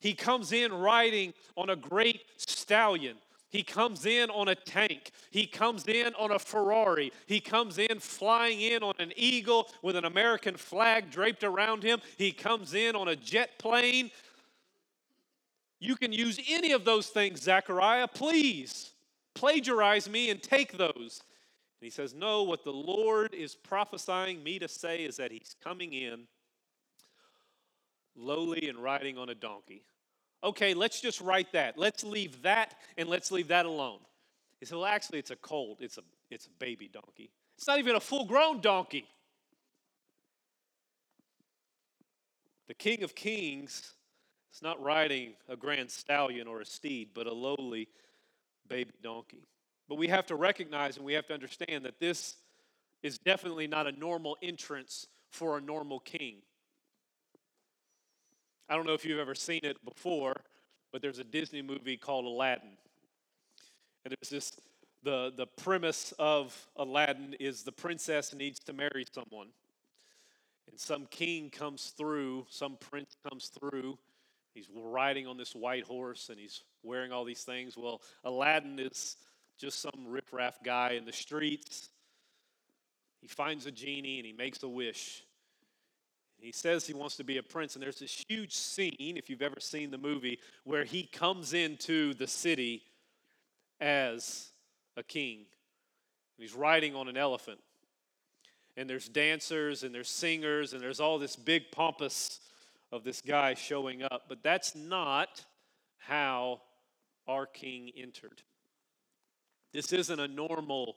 He 0.00 0.14
comes 0.14 0.52
in 0.52 0.72
riding 0.72 1.34
on 1.56 1.70
a 1.70 1.76
great 1.76 2.22
stallion. 2.36 3.16
He 3.50 3.62
comes 3.62 4.06
in 4.06 4.30
on 4.30 4.48
a 4.48 4.54
tank. 4.54 5.10
He 5.30 5.46
comes 5.46 5.86
in 5.88 6.14
on 6.14 6.30
a 6.30 6.38
Ferrari. 6.38 7.12
He 7.26 7.40
comes 7.40 7.78
in 7.78 7.98
flying 7.98 8.60
in 8.60 8.82
on 8.82 8.94
an 9.00 9.12
eagle 9.16 9.68
with 9.82 9.96
an 9.96 10.04
American 10.04 10.56
flag 10.56 11.10
draped 11.10 11.42
around 11.42 11.82
him. 11.82 12.00
He 12.16 12.30
comes 12.30 12.74
in 12.74 12.94
on 12.94 13.08
a 13.08 13.16
jet 13.16 13.58
plane. 13.58 14.10
You 15.80 15.96
can 15.96 16.12
use 16.12 16.38
any 16.48 16.72
of 16.72 16.84
those 16.84 17.08
things, 17.08 17.42
Zechariah. 17.42 18.06
Please 18.08 18.92
plagiarize 19.34 20.08
me 20.08 20.30
and 20.30 20.40
take 20.40 20.78
those. 20.78 21.22
And 21.80 21.86
he 21.86 21.90
says, 21.90 22.14
No, 22.14 22.44
what 22.44 22.62
the 22.62 22.72
Lord 22.72 23.34
is 23.34 23.56
prophesying 23.56 24.44
me 24.44 24.58
to 24.60 24.68
say 24.68 24.98
is 24.98 25.16
that 25.16 25.32
he's 25.32 25.56
coming 25.62 25.92
in 25.92 26.26
lowly 28.16 28.68
and 28.68 28.78
riding 28.78 29.18
on 29.18 29.28
a 29.28 29.34
donkey. 29.34 29.84
Okay, 30.42 30.74
let's 30.74 31.00
just 31.00 31.20
write 31.20 31.52
that. 31.52 31.76
Let's 31.76 32.02
leave 32.02 32.42
that 32.42 32.74
and 32.96 33.08
let's 33.08 33.30
leave 33.30 33.48
that 33.48 33.66
alone. 33.66 33.98
He 34.58 34.66
said, 34.66 34.76
Well, 34.76 34.86
actually, 34.86 35.18
it's 35.18 35.30
a 35.30 35.36
colt, 35.36 35.78
it's 35.80 35.98
a, 35.98 36.02
it's 36.30 36.46
a 36.46 36.50
baby 36.58 36.88
donkey. 36.92 37.30
It's 37.56 37.66
not 37.66 37.78
even 37.78 37.96
a 37.96 38.00
full 38.00 38.24
grown 38.24 38.60
donkey. 38.60 39.06
The 42.68 42.74
King 42.74 43.02
of 43.02 43.14
Kings 43.14 43.94
is 44.54 44.62
not 44.62 44.80
riding 44.82 45.32
a 45.48 45.56
grand 45.56 45.90
stallion 45.90 46.46
or 46.46 46.60
a 46.60 46.64
steed, 46.64 47.10
but 47.14 47.26
a 47.26 47.34
lowly 47.34 47.88
baby 48.68 48.92
donkey. 49.02 49.44
But 49.88 49.98
we 49.98 50.08
have 50.08 50.26
to 50.26 50.36
recognize 50.36 50.96
and 50.96 51.04
we 51.04 51.14
have 51.14 51.26
to 51.26 51.34
understand 51.34 51.84
that 51.84 51.98
this 51.98 52.36
is 53.02 53.18
definitely 53.18 53.66
not 53.66 53.86
a 53.86 53.92
normal 53.92 54.36
entrance 54.42 55.06
for 55.30 55.58
a 55.58 55.60
normal 55.60 56.00
king. 56.00 56.36
I 58.70 58.76
don't 58.76 58.86
know 58.86 58.94
if 58.94 59.04
you've 59.04 59.18
ever 59.18 59.34
seen 59.34 59.60
it 59.64 59.84
before, 59.84 60.32
but 60.92 61.02
there's 61.02 61.18
a 61.18 61.24
Disney 61.24 61.60
movie 61.60 61.96
called 61.96 62.24
Aladdin. 62.24 62.70
And 64.04 64.14
there's 64.16 64.30
this 64.30 64.52
the, 65.02 65.32
the 65.36 65.46
premise 65.46 66.14
of 66.20 66.68
Aladdin 66.76 67.34
is 67.40 67.64
the 67.64 67.72
princess 67.72 68.32
needs 68.32 68.60
to 68.60 68.72
marry 68.72 69.04
someone. 69.12 69.48
And 70.70 70.78
some 70.78 71.06
king 71.06 71.50
comes 71.50 71.94
through, 71.98 72.46
some 72.48 72.76
prince 72.78 73.16
comes 73.28 73.50
through. 73.58 73.98
He's 74.54 74.68
riding 74.72 75.26
on 75.26 75.36
this 75.36 75.52
white 75.52 75.84
horse 75.84 76.28
and 76.28 76.38
he's 76.38 76.62
wearing 76.84 77.10
all 77.10 77.24
these 77.24 77.42
things. 77.42 77.76
Well, 77.76 78.00
Aladdin 78.22 78.78
is 78.78 79.16
just 79.58 79.80
some 79.80 80.06
riffraff 80.06 80.62
guy 80.62 80.90
in 80.90 81.04
the 81.04 81.12
streets. 81.12 81.88
He 83.20 83.26
finds 83.26 83.66
a 83.66 83.72
genie 83.72 84.18
and 84.18 84.26
he 84.26 84.32
makes 84.32 84.62
a 84.62 84.68
wish. 84.68 85.24
He 86.40 86.52
says 86.52 86.86
he 86.86 86.94
wants 86.94 87.16
to 87.16 87.24
be 87.24 87.36
a 87.36 87.42
prince, 87.42 87.74
and 87.74 87.82
there's 87.82 87.98
this 87.98 88.24
huge 88.28 88.54
scene, 88.54 88.94
if 88.98 89.28
you've 89.28 89.42
ever 89.42 89.60
seen 89.60 89.90
the 89.90 89.98
movie, 89.98 90.38
where 90.64 90.84
he 90.84 91.02
comes 91.02 91.52
into 91.52 92.14
the 92.14 92.26
city 92.26 92.82
as 93.80 94.50
a 94.96 95.02
king. 95.02 95.46
He's 96.38 96.54
riding 96.54 96.94
on 96.96 97.08
an 97.08 97.16
elephant. 97.16 97.60
And 98.76 98.88
there's 98.88 99.08
dancers 99.08 99.82
and 99.82 99.94
there's 99.94 100.08
singers 100.08 100.72
and 100.72 100.82
there's 100.82 101.00
all 101.00 101.18
this 101.18 101.36
big 101.36 101.70
pompous 101.70 102.40
of 102.92 103.04
this 103.04 103.20
guy 103.20 103.54
showing 103.54 104.02
up. 104.02 104.22
But 104.28 104.42
that's 104.42 104.74
not 104.74 105.44
how 105.98 106.62
our 107.28 107.46
king 107.46 107.90
entered. 107.96 108.42
This 109.72 109.92
isn't 109.92 110.18
a 110.18 110.28
normal 110.28 110.96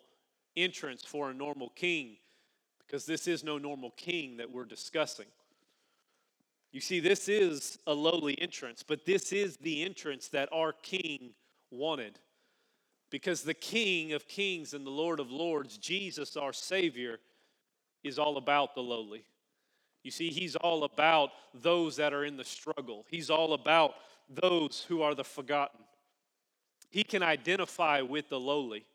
entrance 0.55 1.03
for 1.03 1.29
a 1.29 1.33
normal 1.33 1.69
king 1.75 2.17
because 2.85 3.05
this 3.05 3.27
is 3.27 3.43
no 3.43 3.57
normal 3.57 3.91
king 3.91 4.37
that 4.37 4.51
we're 4.51 4.65
discussing. 4.65 5.25
You 6.71 6.81
see, 6.81 6.99
this 6.99 7.29
is 7.29 7.77
a 7.85 7.93
lowly 7.93 8.39
entrance, 8.41 8.83
but 8.83 9.05
this 9.05 9.31
is 9.31 9.57
the 9.57 9.83
entrance 9.83 10.27
that 10.29 10.49
our 10.51 10.73
king 10.73 11.33
wanted. 11.69 12.19
Because 13.11 13.43
the 13.43 13.53
King 13.53 14.13
of 14.13 14.27
Kings 14.27 14.73
and 14.73 14.83
the 14.83 14.89
Lord 14.89 15.19
of 15.19 15.29
Lords, 15.29 15.77
Jesus, 15.77 16.35
our 16.35 16.51
Savior, 16.51 17.19
is 18.03 18.17
all 18.17 18.37
about 18.37 18.73
the 18.73 18.81
lowly. 18.81 19.23
You 20.03 20.09
see, 20.09 20.29
He's 20.29 20.55
all 20.55 20.83
about 20.83 21.29
those 21.53 21.95
that 21.97 22.11
are 22.11 22.25
in 22.25 22.37
the 22.37 22.43
struggle, 22.43 23.05
He's 23.07 23.29
all 23.29 23.53
about 23.53 23.93
those 24.27 24.83
who 24.87 25.03
are 25.03 25.13
the 25.13 25.23
forgotten. 25.23 25.81
He 26.89 27.03
can 27.03 27.21
identify 27.21 28.01
with 28.01 28.29
the 28.29 28.39
lowly. 28.39 28.85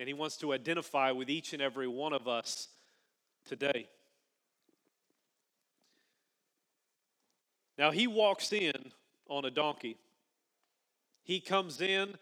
And 0.00 0.08
he 0.08 0.14
wants 0.14 0.38
to 0.38 0.54
identify 0.54 1.10
with 1.10 1.28
each 1.28 1.52
and 1.52 1.60
every 1.60 1.86
one 1.86 2.14
of 2.14 2.26
us 2.26 2.68
today. 3.46 3.86
Now, 7.76 7.90
he 7.90 8.06
walks 8.06 8.50
in 8.54 8.92
on 9.28 9.44
a 9.44 9.50
donkey. 9.50 9.98
He 11.22 11.38
comes 11.38 11.82
in 11.82 12.14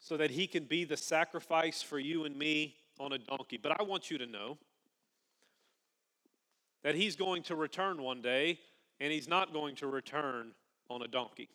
so 0.00 0.16
that 0.16 0.30
he 0.30 0.46
can 0.46 0.64
be 0.64 0.84
the 0.84 0.96
sacrifice 0.96 1.82
for 1.82 1.98
you 1.98 2.24
and 2.24 2.34
me 2.34 2.74
on 2.98 3.12
a 3.12 3.18
donkey. 3.18 3.58
But 3.62 3.78
I 3.78 3.82
want 3.82 4.10
you 4.10 4.16
to 4.16 4.26
know 4.26 4.56
that 6.82 6.94
he's 6.94 7.16
going 7.16 7.42
to 7.44 7.54
return 7.54 8.02
one 8.02 8.22
day, 8.22 8.60
and 8.98 9.12
he's 9.12 9.28
not 9.28 9.52
going 9.52 9.76
to 9.76 9.88
return 9.88 10.52
on 10.88 11.02
a 11.02 11.08
donkey. 11.08 11.50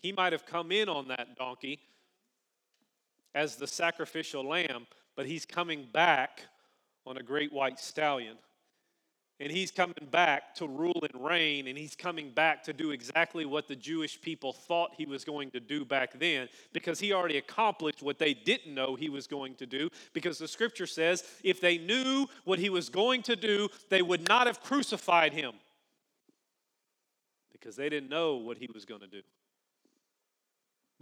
He 0.00 0.12
might 0.12 0.32
have 0.32 0.44
come 0.44 0.70
in 0.70 0.90
on 0.90 1.08
that 1.08 1.34
donkey 1.38 1.80
as 3.34 3.56
the 3.56 3.66
sacrificial 3.66 4.46
lamb, 4.46 4.86
but 5.16 5.26
he's 5.26 5.44
coming 5.44 5.88
back 5.92 6.42
on 7.06 7.16
a 7.16 7.22
great 7.22 7.52
white 7.52 7.78
stallion. 7.78 8.36
And 9.40 9.50
he's 9.50 9.72
coming 9.72 10.06
back 10.12 10.54
to 10.56 10.68
rule 10.68 11.02
and 11.02 11.24
reign, 11.24 11.66
and 11.66 11.76
he's 11.76 11.96
coming 11.96 12.30
back 12.30 12.62
to 12.64 12.72
do 12.72 12.92
exactly 12.92 13.44
what 13.44 13.66
the 13.66 13.74
Jewish 13.74 14.20
people 14.20 14.52
thought 14.52 14.92
he 14.96 15.04
was 15.04 15.24
going 15.24 15.50
to 15.50 15.58
do 15.58 15.84
back 15.84 16.16
then, 16.20 16.48
because 16.72 17.00
he 17.00 17.12
already 17.12 17.38
accomplished 17.38 18.02
what 18.02 18.20
they 18.20 18.34
didn't 18.34 18.72
know 18.72 18.94
he 18.94 19.08
was 19.08 19.26
going 19.26 19.56
to 19.56 19.66
do. 19.66 19.88
Because 20.12 20.38
the 20.38 20.46
scripture 20.46 20.86
says 20.86 21.24
if 21.42 21.60
they 21.60 21.76
knew 21.76 22.26
what 22.44 22.60
he 22.60 22.70
was 22.70 22.88
going 22.88 23.22
to 23.22 23.34
do, 23.34 23.68
they 23.88 24.02
would 24.02 24.28
not 24.28 24.46
have 24.46 24.62
crucified 24.62 25.32
him, 25.32 25.54
because 27.50 27.74
they 27.74 27.88
didn't 27.88 28.10
know 28.10 28.36
what 28.36 28.58
he 28.58 28.68
was 28.72 28.84
going 28.84 29.00
to 29.00 29.08
do. 29.08 29.22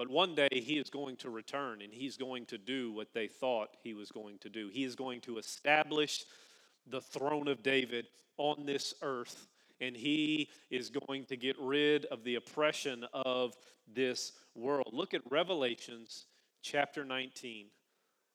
But 0.00 0.08
one 0.08 0.34
day 0.34 0.48
he 0.50 0.78
is 0.78 0.88
going 0.88 1.16
to 1.16 1.28
return 1.28 1.82
and 1.82 1.92
he's 1.92 2.16
going 2.16 2.46
to 2.46 2.56
do 2.56 2.90
what 2.90 3.12
they 3.12 3.26
thought 3.26 3.76
he 3.82 3.92
was 3.92 4.10
going 4.10 4.38
to 4.38 4.48
do. 4.48 4.70
He 4.72 4.82
is 4.82 4.96
going 4.96 5.20
to 5.20 5.36
establish 5.36 6.24
the 6.86 7.02
throne 7.02 7.48
of 7.48 7.62
David 7.62 8.06
on 8.38 8.64
this 8.64 8.94
earth. 9.02 9.46
And 9.78 9.94
he 9.94 10.48
is 10.70 10.88
going 10.88 11.26
to 11.26 11.36
get 11.36 11.54
rid 11.60 12.06
of 12.06 12.24
the 12.24 12.36
oppression 12.36 13.04
of 13.12 13.54
this 13.86 14.32
world. 14.54 14.88
Look 14.94 15.12
at 15.12 15.20
Revelations 15.28 16.24
chapter 16.62 17.04
19. 17.04 17.66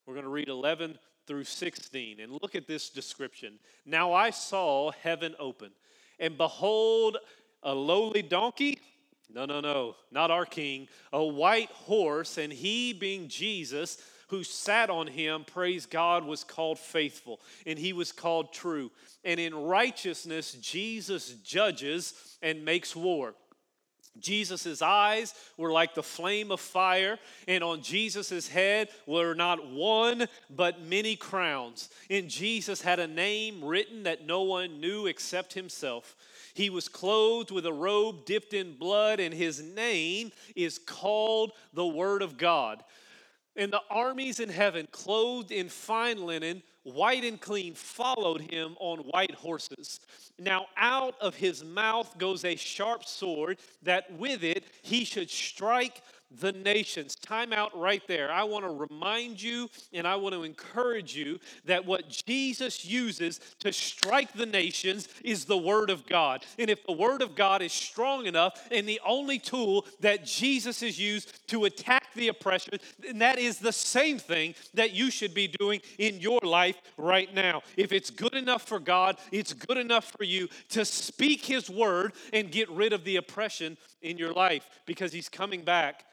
We're 0.05 0.13
going 0.13 0.23
to 0.23 0.29
read 0.29 0.49
11 0.49 0.99
through 1.25 1.45
16. 1.45 2.19
And 2.19 2.31
look 2.43 2.53
at 2.53 2.67
this 2.67 2.91
description. 2.91 3.57
Now 3.87 4.13
I 4.13 4.29
saw 4.29 4.91
heaven 5.01 5.33
open, 5.39 5.71
and 6.19 6.37
behold, 6.37 7.17
a 7.63 7.73
lowly 7.73 8.21
donkey. 8.21 8.77
No, 9.33 9.45
no, 9.45 9.59
no, 9.59 9.95
not 10.11 10.31
our 10.31 10.45
king. 10.45 10.87
A 11.11 11.23
white 11.23 11.69
horse, 11.71 12.37
and 12.37 12.53
he 12.53 12.93
being 12.93 13.27
Jesus 13.27 13.97
who 14.29 14.43
sat 14.43 14.89
on 14.89 15.07
him, 15.07 15.43
praise 15.45 15.85
God, 15.85 16.25
was 16.25 16.43
called 16.43 16.79
faithful, 16.79 17.39
and 17.65 17.77
he 17.77 17.93
was 17.93 18.11
called 18.11 18.53
true. 18.53 18.91
And 19.23 19.39
in 19.39 19.53
righteousness, 19.53 20.53
Jesus 20.53 21.33
judges 21.43 22.13
and 22.41 22.65
makes 22.65 22.95
war. 22.95 23.35
Jesus' 24.19 24.81
eyes 24.81 25.33
were 25.57 25.71
like 25.71 25.93
the 25.93 26.03
flame 26.03 26.51
of 26.51 26.61
fire, 26.61 27.19
and 27.47 27.63
on 27.63 27.81
Jesus' 27.81 28.47
head 28.47 28.89
were 29.05 29.33
not 29.33 29.69
one, 29.69 30.27
but 30.49 30.81
many 30.81 31.15
crowns. 31.15 31.89
And 32.09 32.29
Jesus 32.29 32.81
had 32.81 32.99
a 32.99 33.07
name 33.07 33.63
written 33.63 34.03
that 34.03 34.25
no 34.25 34.43
one 34.43 34.79
knew 34.79 35.05
except 35.07 35.53
himself. 35.53 36.15
He 36.55 36.69
was 36.69 36.87
clothed 36.87 37.51
with 37.51 37.65
a 37.65 37.73
robe 37.73 38.25
dipped 38.25 38.53
in 38.53 38.77
blood, 38.77 39.19
and 39.19 39.33
his 39.33 39.61
name 39.61 40.31
is 40.55 40.79
called 40.79 41.51
the 41.73 41.85
Word 41.85 42.21
of 42.21 42.37
God. 42.37 42.81
And 43.57 43.73
the 43.73 43.81
armies 43.89 44.39
in 44.39 44.47
heaven, 44.47 44.87
clothed 44.89 45.51
in 45.51 45.67
fine 45.67 46.25
linen, 46.25 46.63
white 46.83 47.25
and 47.25 47.41
clean, 47.41 47.73
followed 47.73 48.39
him 48.39 48.77
on 48.79 48.99
white 48.99 49.35
horses. 49.35 49.99
Now, 50.39 50.67
out 50.77 51.15
of 51.19 51.35
his 51.35 51.61
mouth 51.61 52.17
goes 52.17 52.45
a 52.45 52.55
sharp 52.55 53.03
sword, 53.03 53.59
that 53.83 54.09
with 54.13 54.41
it 54.41 54.63
he 54.81 55.03
should 55.03 55.29
strike 55.29 56.01
the 56.31 56.51
nations. 56.51 57.15
Time 57.15 57.53
out 57.53 57.77
right 57.77 58.01
there. 58.07 58.31
I 58.31 58.43
want 58.43 58.65
to 58.65 58.71
remind 58.71 59.41
you 59.41 59.69
and 59.93 60.07
I 60.07 60.15
want 60.15 60.33
to 60.33 60.43
encourage 60.43 61.15
you 61.15 61.39
that 61.65 61.85
what 61.85 62.09
Jesus 62.09 62.85
uses 62.85 63.39
to 63.59 63.71
strike 63.71 64.33
the 64.33 64.45
nations 64.45 65.07
is 65.23 65.45
the 65.45 65.57
Word 65.57 65.89
of 65.89 66.05
God. 66.05 66.45
And 66.57 66.69
if 66.69 66.85
the 66.85 66.93
Word 66.93 67.21
of 67.21 67.35
God 67.35 67.61
is 67.61 67.73
strong 67.73 68.25
enough 68.25 68.67
and 68.71 68.87
the 68.87 69.01
only 69.05 69.39
tool 69.39 69.85
that 69.99 70.25
Jesus 70.25 70.81
has 70.81 70.99
used 70.99 71.47
to 71.49 71.65
attack 71.65 72.13
the 72.15 72.27
oppression, 72.27 72.79
then 72.99 73.19
that 73.19 73.37
is 73.37 73.59
the 73.59 73.73
same 73.73 74.17
thing 74.17 74.55
that 74.73 74.93
you 74.93 75.11
should 75.11 75.33
be 75.33 75.47
doing 75.47 75.81
in 75.97 76.19
your 76.19 76.39
life 76.41 76.77
right 76.97 77.33
now. 77.33 77.61
If 77.77 77.91
it's 77.91 78.09
good 78.09 78.33
enough 78.33 78.63
for 78.63 78.79
God, 78.79 79.17
it's 79.31 79.53
good 79.53 79.77
enough 79.77 80.11
for 80.17 80.23
you 80.23 80.49
to 80.69 80.85
speak 80.85 81.45
His 81.45 81.69
Word 81.69 82.13
and 82.33 82.51
get 82.51 82.69
rid 82.69 82.93
of 82.93 83.03
the 83.03 83.17
oppression 83.17 83.77
in 84.01 84.17
your 84.17 84.33
life 84.33 84.67
because 84.85 85.13
He's 85.13 85.29
coming 85.29 85.63
back 85.63 86.05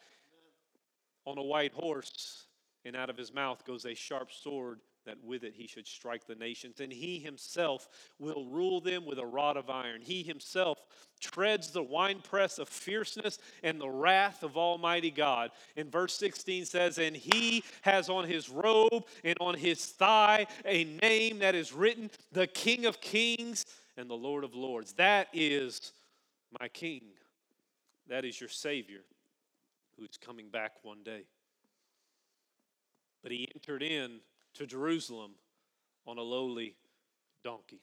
on 1.25 1.38
a 1.38 1.43
white 1.43 1.73
horse, 1.73 2.47
and 2.85 2.97
out 2.97 3.11
of 3.11 3.17
his 3.17 3.33
mouth 3.33 3.64
goes 3.64 3.85
a 3.85 3.95
sharp 3.95 4.33
sword 4.33 4.81
that 5.05 5.23
with 5.25 5.43
it 5.45 5.55
he 5.57 5.67
should 5.67 5.87
strike 5.87 6.26
the 6.26 6.35
nations. 6.35 6.81
And 6.81 6.93
he 6.93 7.19
himself 7.19 7.88
will 8.19 8.47
rule 8.47 8.81
them 8.81 9.05
with 9.05 9.19
a 9.19 9.26
rod 9.26 9.57
of 9.57 9.69
iron. 9.69 10.00
He 10.00 10.23
himself 10.23 10.79
treads 11.21 11.71
the 11.71 11.83
winepress 11.83 12.59
of 12.59 12.69
fierceness 12.69 13.38
and 13.62 13.81
the 13.81 13.88
wrath 13.88 14.43
of 14.43 14.57
Almighty 14.57 15.11
God. 15.11 15.50
And 15.76 15.91
verse 15.91 16.14
16 16.14 16.67
says, 16.67 16.99
And 16.99 17.17
he 17.17 17.64
has 17.83 18.09
on 18.09 18.29
his 18.29 18.49
robe 18.49 19.05
and 19.25 19.37
on 19.41 19.55
his 19.55 19.87
thigh 19.87 20.47
a 20.64 20.85
name 20.85 21.41
that 21.41 21.55
is 21.55 21.73
written, 21.73 22.11
the 22.31 22.47
King 22.47 22.87
of 22.87 23.00
Kings 23.00 23.64
and 23.97 24.09
the 24.09 24.14
Lord 24.14 24.45
of 24.45 24.55
Lords. 24.55 24.93
That 24.95 25.29
is 25.33 25.93
my 26.61 26.69
King. 26.69 27.02
That 28.09 28.25
is 28.25 28.41
your 28.41 28.50
Savior 28.50 29.00
who's 29.99 30.16
coming 30.16 30.48
back 30.48 30.72
one 30.83 31.02
day. 31.05 31.22
But 33.22 33.33
he 33.33 33.48
entered 33.55 33.83
in 33.83 34.20
to 34.55 34.66
Jerusalem 34.66 35.33
on 36.07 36.18
a 36.18 36.22
lowly 36.22 36.74
donkey. 37.44 37.81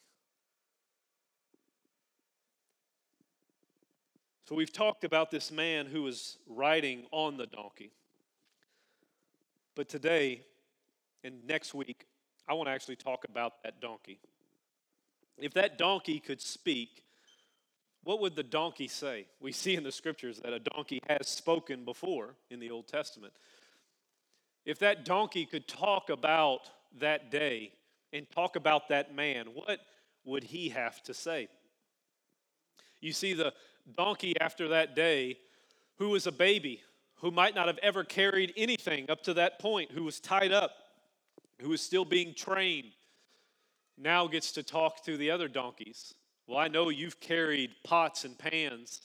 So 4.48 4.56
we've 4.56 4.74
talked 4.74 5.04
about 5.04 5.30
this 5.30 5.52
man 5.52 5.86
who 5.86 6.02
was 6.02 6.38
riding 6.48 7.06
on 7.12 7.38
the 7.38 7.46
donkey. 7.46 7.92
But 9.76 9.88
today 9.88 10.42
and 11.24 11.46
next 11.46 11.74
week, 11.74 12.08
I 12.48 12.54
want 12.54 12.68
to 12.68 12.72
actually 12.72 12.96
talk 12.96 13.26
about 13.30 13.62
that 13.64 13.80
donkey. 13.80 14.20
If 15.38 15.54
that 15.54 15.78
donkey 15.78 16.20
could 16.20 16.42
speak, 16.42 17.04
what 18.04 18.22
would 18.22 18.36
the 18.36 18.44
donkey 18.44 18.88
say? 18.88 19.26
We 19.40 19.52
see 19.52 19.76
in 19.76 19.84
the 19.84 19.92
scriptures 19.92 20.40
that 20.44 20.54
a 20.54 20.60
donkey 20.60 21.02
has 21.10 21.28
spoken 21.28 21.84
before 21.84 22.36
in 22.50 22.60
the 22.60 22.72
Old 22.72 22.88
Testament. 22.88 23.34
If 24.66 24.80
that 24.80 25.06
donkey 25.06 25.46
could 25.46 25.68
talk 25.68 26.10
about 26.10 26.70
that 27.00 27.32
day 27.32 27.74
and 28.14 28.30
talk 28.32 28.56
about 28.56 28.90
that 28.90 29.14
man, 29.14 29.48
what 29.54 29.80
would 30.26 30.44
he 30.44 30.70
have 30.70 31.02
to 31.04 31.14
say? 31.14 31.50
You 33.02 33.14
see, 33.14 33.34
the 33.34 33.54
donkey 33.98 34.34
after 34.40 34.70
that 34.70 34.96
day, 34.96 35.38
who 35.98 36.10
was 36.10 36.28
a 36.28 36.32
baby, 36.32 36.82
who 37.16 37.32
might 37.32 37.56
not 37.56 37.68
have 37.68 37.80
ever 37.80 38.04
carried 38.04 38.54
anything 38.56 39.10
up 39.10 39.24
to 39.24 39.34
that 39.36 39.60
point, 39.60 39.92
who 39.92 40.04
was 40.04 40.20
tied 40.20 40.52
up, 40.52 40.72
who 41.62 41.70
was 41.70 41.82
still 41.82 42.06
being 42.06 42.34
trained, 42.34 42.92
now 43.98 44.28
gets 44.28 44.54
to 44.54 44.64
talk 44.64 45.04
to 45.04 45.18
the 45.18 45.30
other 45.32 45.50
donkeys 45.50 46.14
well, 46.50 46.58
I 46.58 46.68
know 46.68 46.90
you've 46.90 47.20
carried 47.20 47.76
pots 47.84 48.26
and 48.26 48.36
pans. 48.36 49.02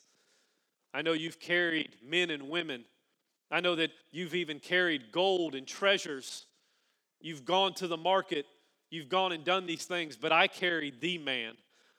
I 0.95 1.03
know 1.03 1.13
you've 1.13 1.39
carried 1.39 1.91
men 2.03 2.31
and 2.31 2.49
women. 2.49 2.87
I 3.51 3.61
know 3.61 3.75
that 3.75 3.91
you've 4.11 4.35
even 4.35 4.59
carried 4.61 5.13
gold 5.13 5.55
and 5.55 5.67
treasures. 5.67 6.47
You've 7.21 7.45
gone 7.45 7.75
to 7.75 7.87
the 7.87 7.99
market. 7.99 8.47
You've 8.91 9.11
gone 9.11 9.33
and 9.33 9.45
done 9.45 9.67
these 9.67 9.85
things, 9.85 10.17
but 10.17 10.33
I 10.33 10.47
carried 10.47 11.03
the 11.03 11.19
man. 11.19 11.53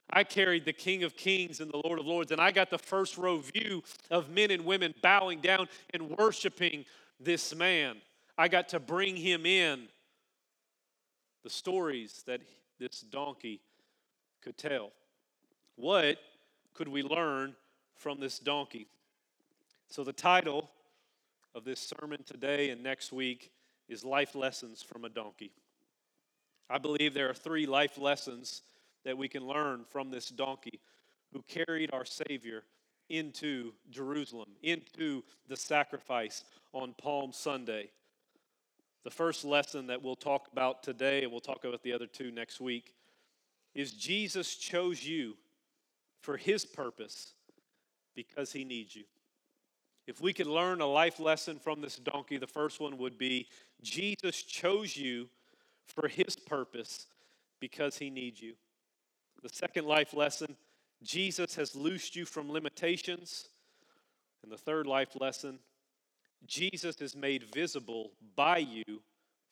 I 0.10 0.24
carried 0.24 0.66
the 0.66 0.74
King 0.74 1.04
of 1.04 1.16
Kings 1.16 1.60
and 1.60 1.70
the 1.70 1.82
Lord 1.86 2.00
of 2.00 2.08
Lords, 2.08 2.32
and 2.32 2.42
I 2.42 2.50
got 2.50 2.72
the 2.72 2.80
first 2.80 3.16
row 3.16 3.38
view 3.38 3.84
of 4.10 4.32
men 4.32 4.50
and 4.50 4.66
women 4.66 4.96
bowing 5.04 5.42
down 5.42 5.68
and 5.94 6.10
worshiping 6.18 6.86
this 7.20 7.54
man. 7.54 7.98
I 8.36 8.48
got 8.48 8.70
to 8.70 8.80
bring 8.80 9.16
him 9.16 9.46
in 9.46 9.90
the 11.44 11.52
stories 11.52 12.24
that 12.26 12.42
this 12.80 13.02
donkey 13.02 13.62
could 14.42 14.58
tell. 14.58 14.92
What 15.76 16.18
could 16.74 16.88
we 16.88 17.04
learn 17.04 17.56
from 17.96 18.20
this 18.20 18.40
donkey? 18.40 18.88
So, 19.88 20.04
the 20.04 20.14
title 20.14 20.70
of 21.54 21.64
this 21.64 21.80
sermon 21.80 22.24
today 22.24 22.70
and 22.70 22.82
next 22.82 23.12
week 23.12 23.52
is 23.88 24.04
Life 24.04 24.36
Lessons 24.36 24.82
from 24.82 25.06
a 25.06 25.10
Donkey. 25.10 25.52
I 26.70 26.78
believe 26.78 27.14
there 27.14 27.30
are 27.30 27.36
three 27.36 27.66
life 27.66 27.98
lessons 27.98 28.64
that 29.04 29.18
we 29.18 29.28
can 29.28 29.46
learn 29.46 29.86
from 29.90 30.10
this 30.10 30.30
donkey 30.30 30.80
who 31.32 31.44
carried 31.48 31.92
our 31.94 32.06
Savior 32.06 32.64
into 33.10 33.74
Jerusalem, 33.92 34.50
into 34.64 35.24
the 35.48 35.56
sacrifice 35.56 36.44
on 36.74 36.96
Palm 36.98 37.32
Sunday. 37.32 37.90
The 39.04 39.12
first 39.12 39.46
lesson 39.46 39.88
that 39.88 40.02
we'll 40.02 40.16
talk 40.16 40.48
about 40.52 40.82
today, 40.82 41.22
and 41.22 41.32
we'll 41.32 41.42
talk 41.42 41.64
about 41.64 41.84
the 41.84 41.94
other 41.94 42.08
two 42.08 42.32
next 42.32 42.60
week, 42.60 42.96
is 43.76 43.92
Jesus 43.92 44.56
chose 44.56 45.06
you 45.06 45.36
for 46.26 46.38
His 46.38 46.66
purpose 46.66 47.34
because 48.16 48.52
He 48.52 48.64
needs 48.64 48.96
you. 48.96 49.04
If 50.08 50.22
we 50.22 50.34
could 50.34 50.48
learn 50.48 50.82
a 50.82 50.88
life 50.88 51.20
lesson 51.20 51.60
from 51.60 51.82
this 51.82 51.98
donkey, 51.98 52.38
the 52.38 52.48
first 52.48 52.80
one 52.80 52.98
would 52.98 53.18
be 53.18 53.48
Jesus 53.84 54.42
chose 54.42 54.98
you 54.98 55.30
for 55.86 56.08
His 56.08 56.36
purpose 56.36 57.06
because 57.60 57.98
He 57.98 58.10
needs 58.10 58.42
you. 58.42 58.54
The 59.44 59.50
second 59.50 59.86
life 59.86 60.14
lesson 60.14 60.56
Jesus 61.04 61.56
has 61.56 61.76
loosed 61.76 62.16
you 62.16 62.26
from 62.26 62.52
limitations. 62.52 63.50
And 64.42 64.52
the 64.52 64.58
third 64.58 64.88
life 64.88 65.16
lesson 65.20 65.60
Jesus 66.48 67.02
is 67.02 67.16
made 67.16 67.44
visible 67.54 68.12
by 68.36 68.58
you 68.58 69.02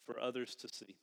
for 0.05 0.19
others 0.19 0.55
to 0.55 0.67
see. 0.67 0.95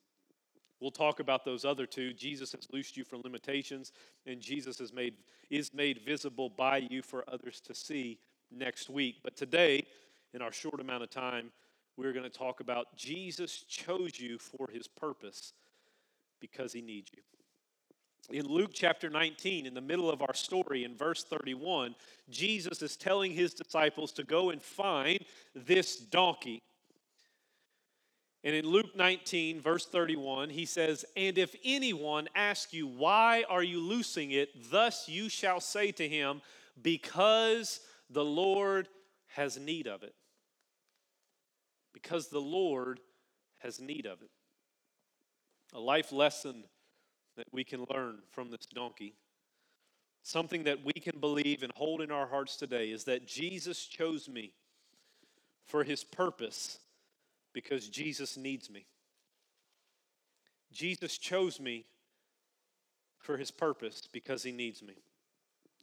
We'll 0.81 0.91
talk 0.91 1.21
about 1.21 1.45
those 1.45 1.65
other 1.65 1.87
two. 1.87 2.13
Jesus 2.15 2.53
has 2.53 2.67
loosed 2.73 2.97
you 2.97 3.05
from 3.05 3.21
limitations, 3.23 3.93
and 4.27 4.41
Jesus 4.41 4.79
has 4.79 4.93
made, 4.93 5.15
is 5.51 5.75
made 5.75 6.01
visible 6.05 6.49
by 6.49 6.79
you 6.91 7.03
for 7.03 7.25
others 7.29 7.61
to 7.67 7.75
see 7.75 8.19
next 8.51 8.89
week. 8.89 9.17
But 9.23 9.37
today, 9.37 9.87
in 10.33 10.41
our 10.41 10.53
short 10.53 10.81
amount 10.81 11.03
of 11.03 11.11
time, 11.11 11.53
we're 11.97 12.13
going 12.13 12.25
to 12.25 12.31
talk 12.31 12.61
about 12.61 12.97
Jesus 12.97 13.65
chose 13.69 14.19
you 14.19 14.39
for 14.39 14.71
his 14.73 14.89
purpose 14.89 15.53
because 16.41 16.73
he 16.73 16.81
needs 16.81 17.11
you. 17.15 17.23
In 18.33 18.47
Luke 18.47 18.71
chapter 18.73 19.11
19, 19.11 19.67
in 19.67 19.75
the 19.75 19.81
middle 19.81 20.11
of 20.11 20.23
our 20.23 20.35
story, 20.35 20.85
in 20.85 20.97
verse 20.97 21.25
31, 21.25 21.95
Jesus 22.29 22.81
is 22.81 22.97
telling 22.97 23.33
his 23.33 23.55
disciples 23.55 24.13
to 24.13 24.23
go 24.23 24.51
and 24.51 24.63
find 24.63 25.19
this 25.55 25.97
donkey 25.97 26.63
And 28.43 28.55
in 28.55 28.67
Luke 28.67 28.97
19, 28.97 29.61
verse 29.61 29.85
31, 29.85 30.49
he 30.51 30.65
says, 30.65 31.05
And 31.15 31.37
if 31.37 31.55
anyone 31.63 32.29
asks 32.35 32.73
you, 32.73 32.87
Why 32.87 33.45
are 33.49 33.63
you 33.63 33.81
loosing 33.81 34.31
it? 34.31 34.71
Thus 34.71 35.09
you 35.09 35.29
shall 35.29 35.61
say 35.61 35.93
to 35.93 36.09
him, 36.09 36.41
Because 36.81 37.81
the 38.09 38.25
Lord 38.25 38.89
has 39.29 39.59
need 39.59 39.87
of 39.87 40.03
it. 40.03 40.15
Because 41.93 42.29
the 42.29 42.41
Lord 42.41 43.01
has 43.59 43.79
need 43.79 44.07
of 44.07 44.23
it. 44.23 44.31
A 45.75 45.81
life 45.81 46.11
lesson 46.11 46.65
that 47.37 47.47
we 47.53 47.63
can 47.63 47.85
learn 47.91 48.21
from 48.31 48.51
this 48.51 48.67
donkey. 48.75 49.15
Something 50.23 50.65
that 50.65 50.85
we 50.85 50.93
can 50.93 51.21
believe 51.21 51.63
and 51.63 51.73
hold 51.75 52.01
in 52.01 52.11
our 52.11 52.27
hearts 52.27 52.57
today 52.57 52.91
is 52.91 53.05
that 53.05 53.27
Jesus 53.27 53.85
chose 53.85 54.29
me 54.29 54.53
for 55.67 55.85
his 55.85 56.05
purpose 56.05 56.79
because 57.53 57.89
Jesus 57.89 58.37
needs 58.37 58.71
me. 58.71 58.87
Jesus 60.73 61.19
chose 61.19 61.59
me 61.61 61.85
for 63.19 63.37
his 63.37 63.51
purpose 63.51 64.03
because 64.13 64.43
he 64.43 64.53
needs 64.53 64.83
me. 64.83 64.95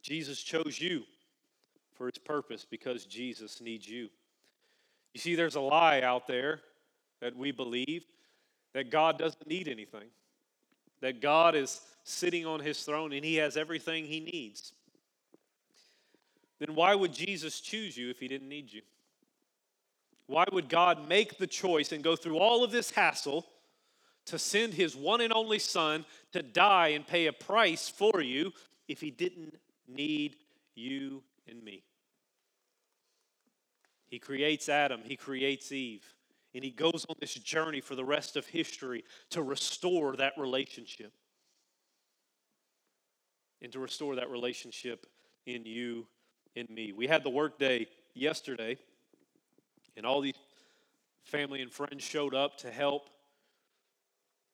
Jesus 0.02 0.42
chose 0.42 0.80
you 0.80 1.02
for 1.94 2.06
his 2.06 2.18
purpose 2.18 2.64
because 2.68 3.04
Jesus 3.04 3.60
needs 3.60 3.88
you. 3.88 4.08
You 5.14 5.20
see, 5.20 5.34
there's 5.34 5.56
a 5.56 5.60
lie 5.60 6.00
out 6.00 6.26
there 6.26 6.60
that 7.20 7.36
we 7.36 7.50
believe 7.50 8.04
that 8.72 8.90
God 8.90 9.18
doesn't 9.18 9.46
need 9.46 9.68
anything, 9.68 10.08
that 11.00 11.20
God 11.20 11.54
is 11.54 11.80
sitting 12.04 12.46
on 12.46 12.60
his 12.60 12.82
throne 12.82 13.12
and 13.12 13.24
he 13.24 13.36
has 13.36 13.56
everything 13.56 14.04
he 14.04 14.20
needs. 14.20 14.72
Then 16.58 16.74
why 16.74 16.94
would 16.94 17.12
Jesus 17.12 17.60
choose 17.60 17.96
you 17.96 18.10
if 18.10 18.18
he 18.18 18.28
didn't 18.28 18.48
need 18.48 18.72
you? 18.72 18.82
Why 20.28 20.44
would 20.52 20.68
God 20.68 21.08
make 21.08 21.38
the 21.38 21.46
choice 21.46 21.90
and 21.90 22.04
go 22.04 22.14
through 22.14 22.38
all 22.38 22.62
of 22.62 22.70
this 22.70 22.90
hassle 22.90 23.46
to 24.26 24.38
send 24.38 24.74
his 24.74 24.94
one 24.94 25.22
and 25.22 25.32
only 25.32 25.58
son 25.58 26.04
to 26.32 26.42
die 26.42 26.88
and 26.88 27.06
pay 27.06 27.26
a 27.26 27.32
price 27.32 27.88
for 27.88 28.20
you 28.20 28.52
if 28.88 29.00
he 29.00 29.10
didn't 29.10 29.56
need 29.88 30.36
you 30.74 31.22
and 31.48 31.64
me? 31.64 31.82
He 34.06 34.18
creates 34.18 34.68
Adam, 34.68 35.00
he 35.02 35.16
creates 35.16 35.72
Eve, 35.72 36.04
and 36.54 36.62
he 36.62 36.70
goes 36.70 37.06
on 37.08 37.16
this 37.20 37.34
journey 37.34 37.80
for 37.80 37.94
the 37.94 38.04
rest 38.04 38.36
of 38.36 38.46
history 38.46 39.04
to 39.30 39.42
restore 39.42 40.14
that 40.16 40.34
relationship. 40.36 41.12
And 43.62 43.72
to 43.72 43.80
restore 43.80 44.14
that 44.16 44.30
relationship 44.30 45.06
in 45.46 45.64
you 45.64 46.06
and 46.54 46.68
me. 46.68 46.92
We 46.92 47.06
had 47.06 47.24
the 47.24 47.30
workday 47.30 47.86
yesterday 48.14 48.76
and 49.98 50.06
all 50.06 50.20
these 50.20 50.34
family 51.24 51.60
and 51.60 51.70
friends 51.70 52.02
showed 52.02 52.34
up 52.34 52.56
to 52.58 52.70
help. 52.70 53.10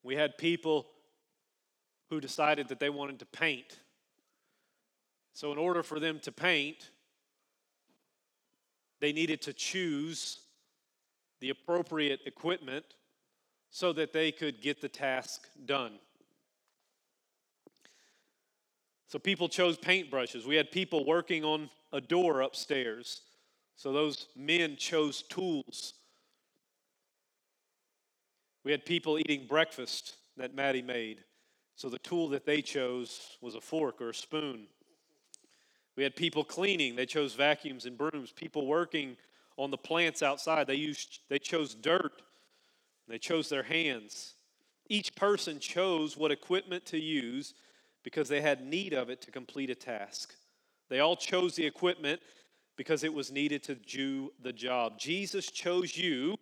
We 0.03 0.17
had 0.17 0.37
people 0.39 0.87
who 2.11 2.21
decided 2.21 2.69
that 2.69 2.81
they 2.81 2.91
wanted 2.91 3.19
to 3.21 3.27
paint. 3.27 3.79
So, 5.35 5.53
in 5.53 5.59
order 5.59 5.83
for 5.83 6.01
them 6.01 6.19
to 6.21 6.33
paint, 6.33 6.91
they 9.01 9.13
needed 9.13 9.43
to 9.43 9.53
choose 9.53 10.41
the 11.41 11.51
appropriate 11.51 12.21
equipment 12.25 12.85
so 13.71 13.93
that 13.93 14.13
they 14.13 14.33
could 14.33 14.63
get 14.63 14.81
the 14.81 14.89
task 14.89 15.49
done. 15.67 15.99
So, 19.09 19.19
people 19.19 19.49
chose 19.49 19.77
paintbrushes. 19.77 20.47
We 20.47 20.57
had 20.57 20.71
people 20.71 21.05
working 21.05 21.45
on 21.45 21.69
a 21.93 22.01
door 22.01 22.41
upstairs. 22.41 23.21
So 23.77 23.93
those 23.93 24.29
men 24.37 24.77
chose 24.77 25.23
tools. 25.23 25.95
We 28.65 28.71
had 28.71 28.85
people 28.85 29.19
eating 29.19 29.47
breakfast 29.47 30.15
that 30.37 30.55
Maddie 30.55 30.83
made. 30.83 31.19
So 31.77 31.89
the 31.89 31.99
tool 31.99 32.29
that 32.31 32.47
they 32.47 32.63
chose 32.63 33.37
was 33.41 33.55
a 33.55 33.61
fork 33.61 34.01
or 34.01 34.11
a 34.11 34.15
spoon. 34.15 34.67
We 35.97 36.03
had 36.03 36.17
people 36.17 36.45
cleaning, 36.45 36.97
they 36.97 37.07
chose 37.07 37.35
vacuums 37.35 37.87
and 37.87 37.97
brooms. 37.99 38.33
People 38.33 38.67
working 38.67 39.17
on 39.57 39.71
the 39.71 39.79
plants 39.79 40.23
outside, 40.23 40.67
they 40.67 40.75
used 40.75 41.21
they 41.29 41.39
chose 41.39 41.75
dirt. 41.75 42.23
They 43.07 43.19
chose 43.19 43.49
their 43.49 43.63
hands. 43.63 44.35
Each 44.89 45.15
person 45.15 45.59
chose 45.59 46.17
what 46.17 46.31
equipment 46.31 46.87
to 46.87 46.99
use 46.99 47.55
because 48.03 48.29
they 48.29 48.41
had 48.41 48.65
need 48.65 48.93
of 48.93 49.11
it 49.11 49.21
to 49.23 49.31
complete 49.31 49.71
a 49.71 49.75
task. 49.75 50.35
They 50.89 51.01
all 51.01 51.17
chose 51.17 51.55
the 51.55 51.67
equipment 51.67 52.21
because 52.77 53.05
it 53.05 53.13
was 53.13 53.31
needed 53.31 53.63
to 53.65 53.75
do 53.75 54.33
the 54.43 54.53
job. 54.53 54.99
Jesus 54.99 55.51
chose 55.51 55.97
you 55.97 56.37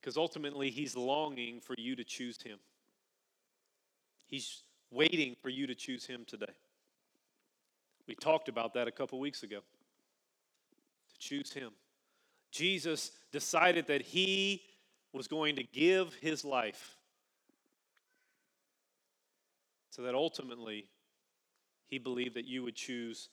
because 0.00 0.16
ultimately 0.16 0.70
he's 0.70 0.96
longing 0.96 1.60
for 1.60 1.74
you 1.76 1.96
to 1.96 2.04
choose 2.04 2.40
him. 2.40 2.58
He's 4.26 4.62
waiting 4.90 5.36
for 5.42 5.48
you 5.48 5.66
to 5.66 5.74
choose 5.74 6.06
him 6.06 6.24
today. 6.26 6.52
We 8.06 8.14
talked 8.14 8.48
about 8.48 8.74
that 8.74 8.88
a 8.88 8.92
couple 8.92 9.18
weeks 9.20 9.42
ago. 9.42 9.58
To 9.58 11.18
choose 11.18 11.52
him. 11.52 11.70
Jesus 12.50 13.12
decided 13.32 13.86
that 13.88 14.02
he 14.02 14.62
was 15.12 15.28
going 15.28 15.56
to 15.56 15.64
give 15.64 16.14
his 16.14 16.44
life 16.44 16.96
so 19.90 20.02
that 20.02 20.14
ultimately 20.14 20.86
he 21.86 21.98
believed 21.98 22.36
that 22.36 22.46
you 22.46 22.62
would 22.62 22.76
choose 22.76 23.28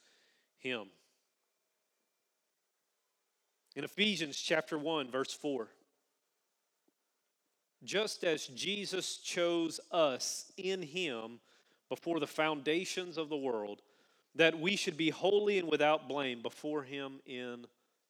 him 0.58 0.88
in 3.78 3.84
Ephesians 3.84 4.36
chapter 4.36 4.76
1, 4.76 5.08
verse 5.08 5.32
4. 5.32 5.68
Just 7.84 8.24
as 8.24 8.48
Jesus 8.48 9.18
chose 9.18 9.78
us 9.92 10.50
in 10.56 10.82
him 10.82 11.38
before 11.88 12.18
the 12.18 12.26
foundations 12.26 13.16
of 13.16 13.28
the 13.28 13.36
world, 13.36 13.82
that 14.34 14.58
we 14.58 14.74
should 14.74 14.96
be 14.96 15.10
holy 15.10 15.60
and 15.60 15.68
without 15.68 16.08
blame 16.08 16.42
before 16.42 16.82
him 16.82 17.20
in 17.24 17.66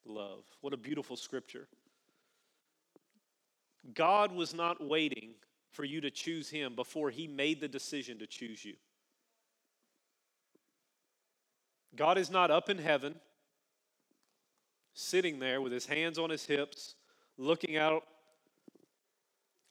love. 0.07 0.42
What 0.62 0.72
a 0.72 0.78
beautiful 0.78 1.18
scripture. 1.18 1.68
God 3.92 4.33
was 4.33 4.54
not 4.54 4.83
waiting 4.83 5.33
for 5.70 5.85
you 5.85 6.00
to 6.00 6.11
choose 6.11 6.48
him 6.48 6.74
before 6.76 7.11
he 7.11 7.26
made 7.26 7.61
the 7.61 7.68
decision 7.68 8.18
to 8.20 8.26
choose 8.26 8.64
you. 8.64 8.74
God 11.94 12.16
is 12.16 12.31
not 12.31 12.50
up 12.50 12.70
in 12.70 12.78
heaven 12.78 13.16
sitting 14.94 15.38
there 15.38 15.61
with 15.61 15.72
his 15.72 15.87
hands 15.87 16.18
on 16.18 16.31
his 16.31 16.44
hips, 16.44 16.94
looking 17.37 17.77
out. 17.77 18.05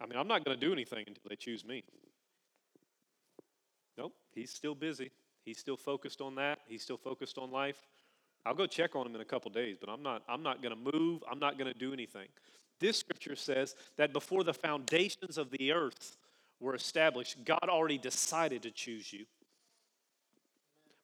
I 0.01 0.06
mean, 0.06 0.17
I'm 0.17 0.27
not 0.27 0.45
going 0.45 0.58
to 0.58 0.65
do 0.65 0.71
anything 0.71 1.03
until 1.08 1.23
they 1.27 1.36
choose 1.36 1.65
me. 1.65 1.84
Nope, 3.97 4.13
he's 4.34 4.51
still 4.51 4.75
busy. 4.75 5.12
He's 5.43 5.58
still 5.58 5.77
focused 5.77 6.21
on 6.21 6.36
that. 6.36 6.60
He's 6.67 6.84
still 6.84 6.97
focused 6.97 7.38
on 7.38 7.51
life. 7.51 7.88
I'll 8.45 8.53
go 8.53 8.67
check 8.67 8.95
on 8.95 9.06
him 9.06 9.15
in 9.15 9.21
a 9.21 9.25
couple 9.25 9.51
days, 9.51 9.77
but 9.80 9.89
I'm 9.89 10.03
not 10.03 10.23
I'm 10.30 10.43
not 10.43 10.62
going 10.62 10.73
to 10.73 10.97
move. 10.97 11.23
I'm 11.30 11.39
not 11.39 11.58
going 11.58 11.71
to 11.71 11.77
do 11.77 11.93
anything. 11.93 12.27
This 12.80 12.97
scripture 12.97 13.36
says 13.36 13.75
that 13.97 14.13
before 14.13 14.43
the 14.43 14.53
foundations 14.53 15.38
of 15.38 15.49
the 15.49 15.71
earth 15.71 16.17
were 16.60 16.75
established, 16.75 17.43
God 17.43 17.67
already 17.67 17.97
decided 17.97 18.62
to 18.63 18.71
choose 18.71 19.12
you 19.12 19.25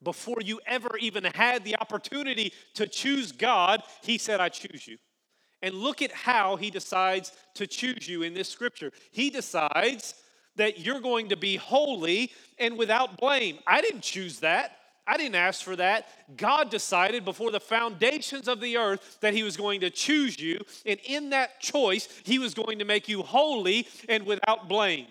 before 0.04 0.42
you 0.44 0.60
ever 0.66 0.98
even 1.00 1.24
had 1.24 1.64
the 1.64 1.76
opportunity 1.80 2.54
to 2.76 2.88
choose 2.88 3.32
God, 3.32 3.84
He 4.02 4.18
said, 4.18 4.40
I 4.40 4.50
choose 4.50 4.88
you. 4.88 4.98
And 5.62 5.76
look 5.76 6.02
at 6.02 6.12
how 6.12 6.56
He 6.56 6.70
decides 6.70 7.32
to 7.56 7.68
choose 7.68 8.08
you 8.08 8.24
in 8.24 8.34
this 8.34 8.50
scripture. 8.50 8.92
He 9.12 9.30
decides 9.30 10.16
that 10.56 10.80
you're 10.80 11.00
going 11.00 11.30
to 11.30 11.38
be 11.38 11.56
holy 11.56 12.32
and 12.60 12.78
without 12.78 13.18
blame. 13.18 13.60
I 13.66 13.82
didn't 13.82 14.02
choose 14.02 14.40
that. 14.42 14.78
I 15.06 15.18
didn't 15.18 15.36
ask 15.36 15.64
for 15.64 15.76
that. 15.76 16.08
God 16.38 16.70
decided 16.70 17.26
before 17.26 17.52
the 17.52 17.60
foundations 17.60 18.48
of 18.48 18.62
the 18.62 18.78
earth 18.78 19.18
that 19.22 19.34
He 19.34 19.44
was 19.44 19.58
going 19.58 19.82
to 19.82 19.90
choose 19.90 20.40
you. 20.40 20.60
And 20.86 21.00
in 21.06 21.32
that 21.32 21.60
choice, 21.60 22.08
He 22.24 22.40
was 22.40 22.54
going 22.54 22.80
to 22.80 22.86
make 22.86 23.10
you 23.10 23.22
holy 23.22 23.88
and 24.08 24.26
without 24.26 24.70
blame. 24.70 25.08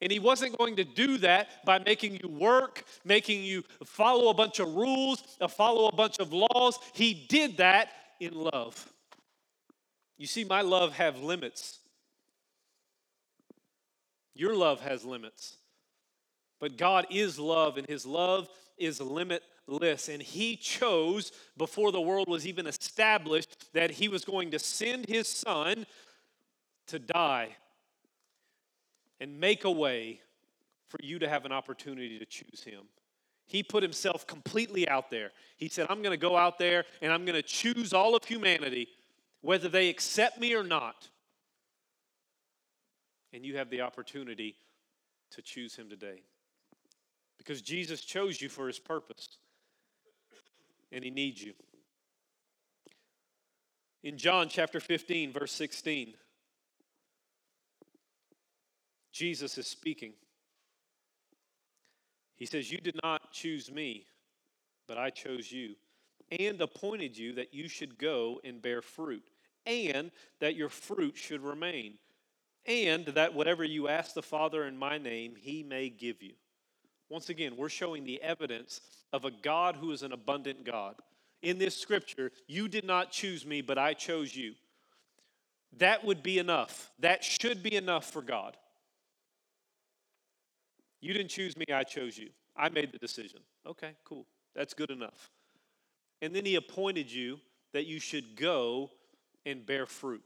And 0.00 0.12
he 0.12 0.18
wasn't 0.18 0.56
going 0.56 0.76
to 0.76 0.84
do 0.84 1.18
that 1.18 1.64
by 1.64 1.80
making 1.80 2.20
you 2.22 2.28
work, 2.28 2.84
making 3.04 3.42
you 3.42 3.64
follow 3.84 4.30
a 4.30 4.34
bunch 4.34 4.60
of 4.60 4.74
rules, 4.74 5.22
uh, 5.40 5.48
follow 5.48 5.88
a 5.88 5.94
bunch 5.94 6.18
of 6.18 6.32
laws. 6.32 6.78
He 6.92 7.26
did 7.28 7.56
that 7.56 7.88
in 8.20 8.34
love. 8.34 8.92
You 10.16 10.26
see, 10.26 10.44
my 10.44 10.62
love 10.62 10.94
have 10.94 11.20
limits. 11.20 11.78
Your 14.34 14.54
love 14.54 14.80
has 14.80 15.04
limits. 15.04 15.56
But 16.60 16.76
God 16.76 17.06
is 17.10 17.38
love, 17.38 17.76
and 17.76 17.86
his 17.86 18.06
love 18.06 18.48
is 18.76 19.00
limitless. 19.00 20.08
And 20.08 20.22
he 20.22 20.56
chose 20.56 21.32
before 21.56 21.90
the 21.90 22.00
world 22.00 22.28
was 22.28 22.46
even 22.46 22.68
established 22.68 23.72
that 23.74 23.90
he 23.90 24.08
was 24.08 24.24
going 24.24 24.52
to 24.52 24.58
send 24.60 25.06
his 25.06 25.26
son 25.26 25.86
to 26.86 27.00
die 27.00 27.56
and 29.20 29.38
make 29.38 29.64
a 29.64 29.70
way 29.70 30.20
for 30.88 30.98
you 31.02 31.18
to 31.18 31.28
have 31.28 31.44
an 31.44 31.52
opportunity 31.52 32.18
to 32.18 32.24
choose 32.24 32.62
Him. 32.64 32.82
He 33.46 33.62
put 33.62 33.82
Himself 33.82 34.26
completely 34.26 34.88
out 34.88 35.10
there. 35.10 35.30
He 35.56 35.68
said, 35.68 35.86
I'm 35.88 36.02
going 36.02 36.12
to 36.12 36.16
go 36.16 36.36
out 36.36 36.58
there 36.58 36.84
and 37.00 37.12
I'm 37.12 37.24
going 37.24 37.36
to 37.36 37.42
choose 37.42 37.92
all 37.92 38.14
of 38.14 38.24
humanity, 38.24 38.88
whether 39.40 39.68
they 39.68 39.88
accept 39.88 40.38
me 40.38 40.54
or 40.54 40.64
not. 40.64 41.08
And 43.32 43.44
you 43.44 43.56
have 43.56 43.70
the 43.70 43.82
opportunity 43.82 44.56
to 45.32 45.42
choose 45.42 45.76
Him 45.76 45.88
today. 45.88 46.22
Because 47.36 47.62
Jesus 47.62 48.00
chose 48.00 48.40
you 48.40 48.48
for 48.48 48.66
His 48.66 48.78
purpose, 48.78 49.38
and 50.92 51.04
He 51.04 51.10
needs 51.10 51.42
you. 51.42 51.52
In 54.02 54.16
John 54.16 54.48
chapter 54.48 54.80
15, 54.80 55.32
verse 55.32 55.52
16, 55.52 56.14
Jesus 59.18 59.58
is 59.58 59.66
speaking. 59.66 60.12
He 62.36 62.46
says, 62.46 62.70
You 62.70 62.78
did 62.78 62.94
not 63.02 63.32
choose 63.32 63.68
me, 63.68 64.06
but 64.86 64.96
I 64.96 65.10
chose 65.10 65.50
you 65.50 65.74
and 66.30 66.60
appointed 66.60 67.18
you 67.18 67.32
that 67.32 67.52
you 67.52 67.66
should 67.66 67.98
go 67.98 68.40
and 68.44 68.62
bear 68.62 68.80
fruit, 68.80 69.28
and 69.66 70.12
that 70.38 70.54
your 70.54 70.68
fruit 70.68 71.16
should 71.16 71.40
remain, 71.40 71.94
and 72.64 73.06
that 73.06 73.34
whatever 73.34 73.64
you 73.64 73.88
ask 73.88 74.14
the 74.14 74.22
Father 74.22 74.66
in 74.66 74.76
my 74.76 74.98
name, 74.98 75.34
he 75.36 75.64
may 75.64 75.88
give 75.88 76.22
you. 76.22 76.34
Once 77.08 77.28
again, 77.28 77.56
we're 77.56 77.68
showing 77.68 78.04
the 78.04 78.22
evidence 78.22 78.80
of 79.12 79.24
a 79.24 79.32
God 79.32 79.74
who 79.74 79.90
is 79.90 80.04
an 80.04 80.12
abundant 80.12 80.64
God. 80.64 80.94
In 81.42 81.58
this 81.58 81.76
scripture, 81.76 82.30
you 82.46 82.68
did 82.68 82.84
not 82.84 83.10
choose 83.10 83.44
me, 83.44 83.62
but 83.62 83.78
I 83.78 83.94
chose 83.94 84.36
you. 84.36 84.54
That 85.78 86.04
would 86.04 86.22
be 86.22 86.38
enough. 86.38 86.92
That 87.00 87.24
should 87.24 87.64
be 87.64 87.74
enough 87.74 88.08
for 88.08 88.22
God. 88.22 88.56
You 91.00 91.12
didn't 91.12 91.30
choose 91.30 91.56
me, 91.56 91.64
I 91.72 91.84
chose 91.84 92.18
you. 92.18 92.30
I 92.56 92.68
made 92.68 92.92
the 92.92 92.98
decision. 92.98 93.40
Okay, 93.66 93.92
cool. 94.04 94.26
That's 94.54 94.74
good 94.74 94.90
enough. 94.90 95.30
And 96.20 96.34
then 96.34 96.44
he 96.44 96.56
appointed 96.56 97.12
you 97.12 97.38
that 97.72 97.86
you 97.86 98.00
should 98.00 98.36
go 98.36 98.90
and 99.46 99.64
bear 99.64 99.86
fruit. 99.86 100.22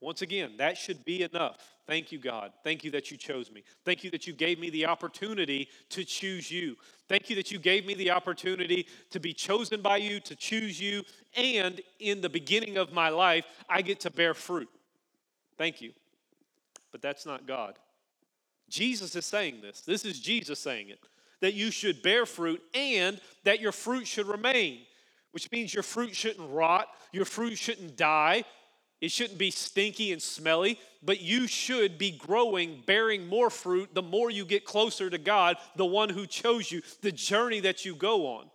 Once 0.00 0.22
again, 0.22 0.52
that 0.56 0.78
should 0.78 1.04
be 1.04 1.22
enough. 1.22 1.58
Thank 1.86 2.10
you, 2.10 2.18
God. 2.18 2.52
Thank 2.64 2.84
you 2.84 2.90
that 2.92 3.10
you 3.10 3.18
chose 3.18 3.50
me. 3.50 3.62
Thank 3.84 4.02
you 4.02 4.10
that 4.12 4.26
you 4.26 4.32
gave 4.32 4.58
me 4.58 4.70
the 4.70 4.86
opportunity 4.86 5.68
to 5.90 6.04
choose 6.04 6.50
you. 6.50 6.76
Thank 7.08 7.28
you 7.28 7.36
that 7.36 7.50
you 7.50 7.58
gave 7.58 7.84
me 7.84 7.94
the 7.94 8.10
opportunity 8.10 8.86
to 9.10 9.20
be 9.20 9.34
chosen 9.34 9.82
by 9.82 9.98
you, 9.98 10.18
to 10.20 10.34
choose 10.34 10.80
you, 10.80 11.02
and 11.36 11.82
in 11.98 12.22
the 12.22 12.30
beginning 12.30 12.78
of 12.78 12.92
my 12.92 13.10
life, 13.10 13.44
I 13.68 13.82
get 13.82 14.00
to 14.00 14.10
bear 14.10 14.32
fruit. 14.32 14.70
Thank 15.58 15.82
you. 15.82 15.92
But 16.92 17.02
that's 17.02 17.26
not 17.26 17.46
God. 17.46 17.78
Jesus 18.70 19.14
is 19.16 19.26
saying 19.26 19.60
this. 19.60 19.82
This 19.82 20.04
is 20.04 20.18
Jesus 20.18 20.58
saying 20.58 20.88
it 20.88 21.00
that 21.40 21.54
you 21.54 21.70
should 21.70 22.02
bear 22.02 22.26
fruit 22.26 22.62
and 22.74 23.20
that 23.44 23.60
your 23.60 23.72
fruit 23.72 24.06
should 24.06 24.26
remain, 24.26 24.80
which 25.32 25.50
means 25.50 25.72
your 25.72 25.82
fruit 25.82 26.14
shouldn't 26.14 26.50
rot, 26.50 26.86
your 27.12 27.24
fruit 27.24 27.56
shouldn't 27.56 27.96
die, 27.96 28.44
it 29.00 29.10
shouldn't 29.10 29.38
be 29.38 29.50
stinky 29.50 30.12
and 30.12 30.20
smelly, 30.20 30.78
but 31.02 31.20
you 31.20 31.46
should 31.46 31.96
be 31.96 32.10
growing, 32.10 32.82
bearing 32.84 33.26
more 33.26 33.48
fruit 33.48 33.94
the 33.94 34.02
more 34.02 34.30
you 34.30 34.44
get 34.44 34.66
closer 34.66 35.08
to 35.08 35.16
God, 35.16 35.56
the 35.76 35.86
one 35.86 36.10
who 36.10 36.26
chose 36.26 36.70
you, 36.70 36.82
the 37.00 37.12
journey 37.12 37.60
that 37.60 37.84
you 37.84 37.94
go 37.94 38.26
on. 38.26 38.50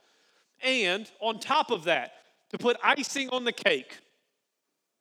And 0.61 1.09
on 1.19 1.39
top 1.39 1.71
of 1.71 1.85
that, 1.85 2.13
to 2.51 2.59
put 2.59 2.77
icing 2.83 3.29
on 3.31 3.43
the 3.43 3.51
cake, 3.51 3.97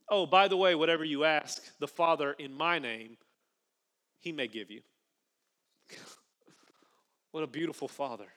oh, 0.09 0.25
by 0.25 0.49
the 0.49 0.57
way, 0.57 0.75
whatever 0.75 1.05
you 1.05 1.25
ask 1.25 1.63
the 1.79 1.89
Father 1.89 2.33
in 2.33 2.53
my 2.55 2.79
name, 2.79 3.19
he 4.21 4.33
may 4.33 4.49
give 4.49 4.71
you. 4.71 4.81
What 7.31 7.43
a 7.43 7.49
beautiful 7.49 7.89
Father. 7.89 8.29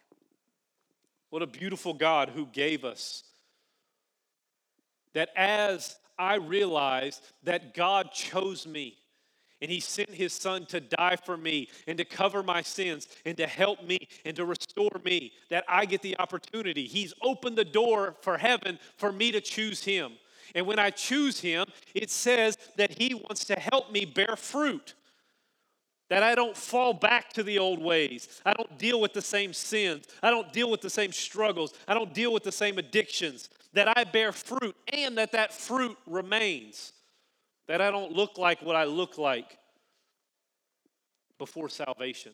What 1.30 1.42
a 1.42 1.48
beautiful 1.48 1.94
God 1.94 2.30
who 2.30 2.48
gave 2.48 2.84
us. 2.84 3.24
That 5.14 5.30
as 5.36 5.98
I 6.18 6.36
realized 6.36 7.22
that 7.44 7.74
God 7.74 8.12
chose 8.12 8.66
me 8.66 8.98
and 9.62 9.70
He 9.70 9.80
sent 9.80 10.10
His 10.10 10.34
Son 10.34 10.66
to 10.68 10.80
die 10.80 11.16
for 11.16 11.38
me 11.38 11.70
and 11.88 11.98
to 11.98 12.06
cover 12.06 12.44
my 12.44 12.62
sins 12.62 13.08
and 13.26 13.38
to 13.38 13.48
help 13.48 13.84
me 13.84 14.08
and 14.26 14.36
to 14.36 14.46
restore 14.46 15.02
me, 15.04 15.32
that 15.50 15.64
I 15.68 15.86
get 15.86 16.02
the 16.02 16.18
opportunity. 16.20 16.88
He's 16.88 17.14
opened 17.22 17.58
the 17.58 17.66
door 17.66 18.16
for 18.22 18.38
heaven 18.38 18.80
for 18.98 19.12
me 19.12 19.32
to 19.32 19.42
choose 19.42 19.84
Him. 19.84 20.14
And 20.56 20.66
when 20.66 20.80
I 20.80 20.90
choose 20.92 21.40
Him, 21.40 21.66
it 21.94 22.10
says 22.10 22.58
that 22.78 22.98
He 22.98 23.14
wants 23.14 23.46
to 23.46 23.60
help 23.60 23.92
me 23.92 24.06
bear 24.06 24.36
fruit. 24.36 24.96
That 26.10 26.24
I 26.24 26.36
don't 26.36 26.56
fall 26.56 26.94
back 26.94 27.34
to 27.34 27.44
the 27.44 27.60
old 27.60 27.82
ways. 27.82 28.42
I 28.46 28.54
don't 28.54 28.78
deal 28.78 29.02
with 29.02 29.14
the 29.14 29.22
same 29.22 29.52
sins. 29.52 30.06
I 30.24 30.30
don't 30.30 30.52
deal 30.54 30.72
with 30.72 30.82
the 30.82 30.90
same 30.90 31.12
struggles. 31.12 31.74
I 31.88 31.94
don't 31.94 32.14
deal 32.14 32.32
with 32.32 32.44
the 32.44 32.52
same 32.52 32.78
addictions. 32.78 33.50
That 33.74 33.98
I 33.98 34.06
bear 34.06 34.32
fruit 34.32 34.76
and 34.92 35.18
that 35.18 35.34
that 35.34 35.54
fruit 35.54 35.98
remains. 36.06 36.94
That 37.68 37.82
I 37.82 37.92
don't 37.92 38.14
look 38.14 38.38
like 38.38 38.62
what 38.62 38.78
I 38.78 38.86
look 38.86 39.18
like 39.18 39.58
before 41.38 41.68
salvation. 41.68 42.32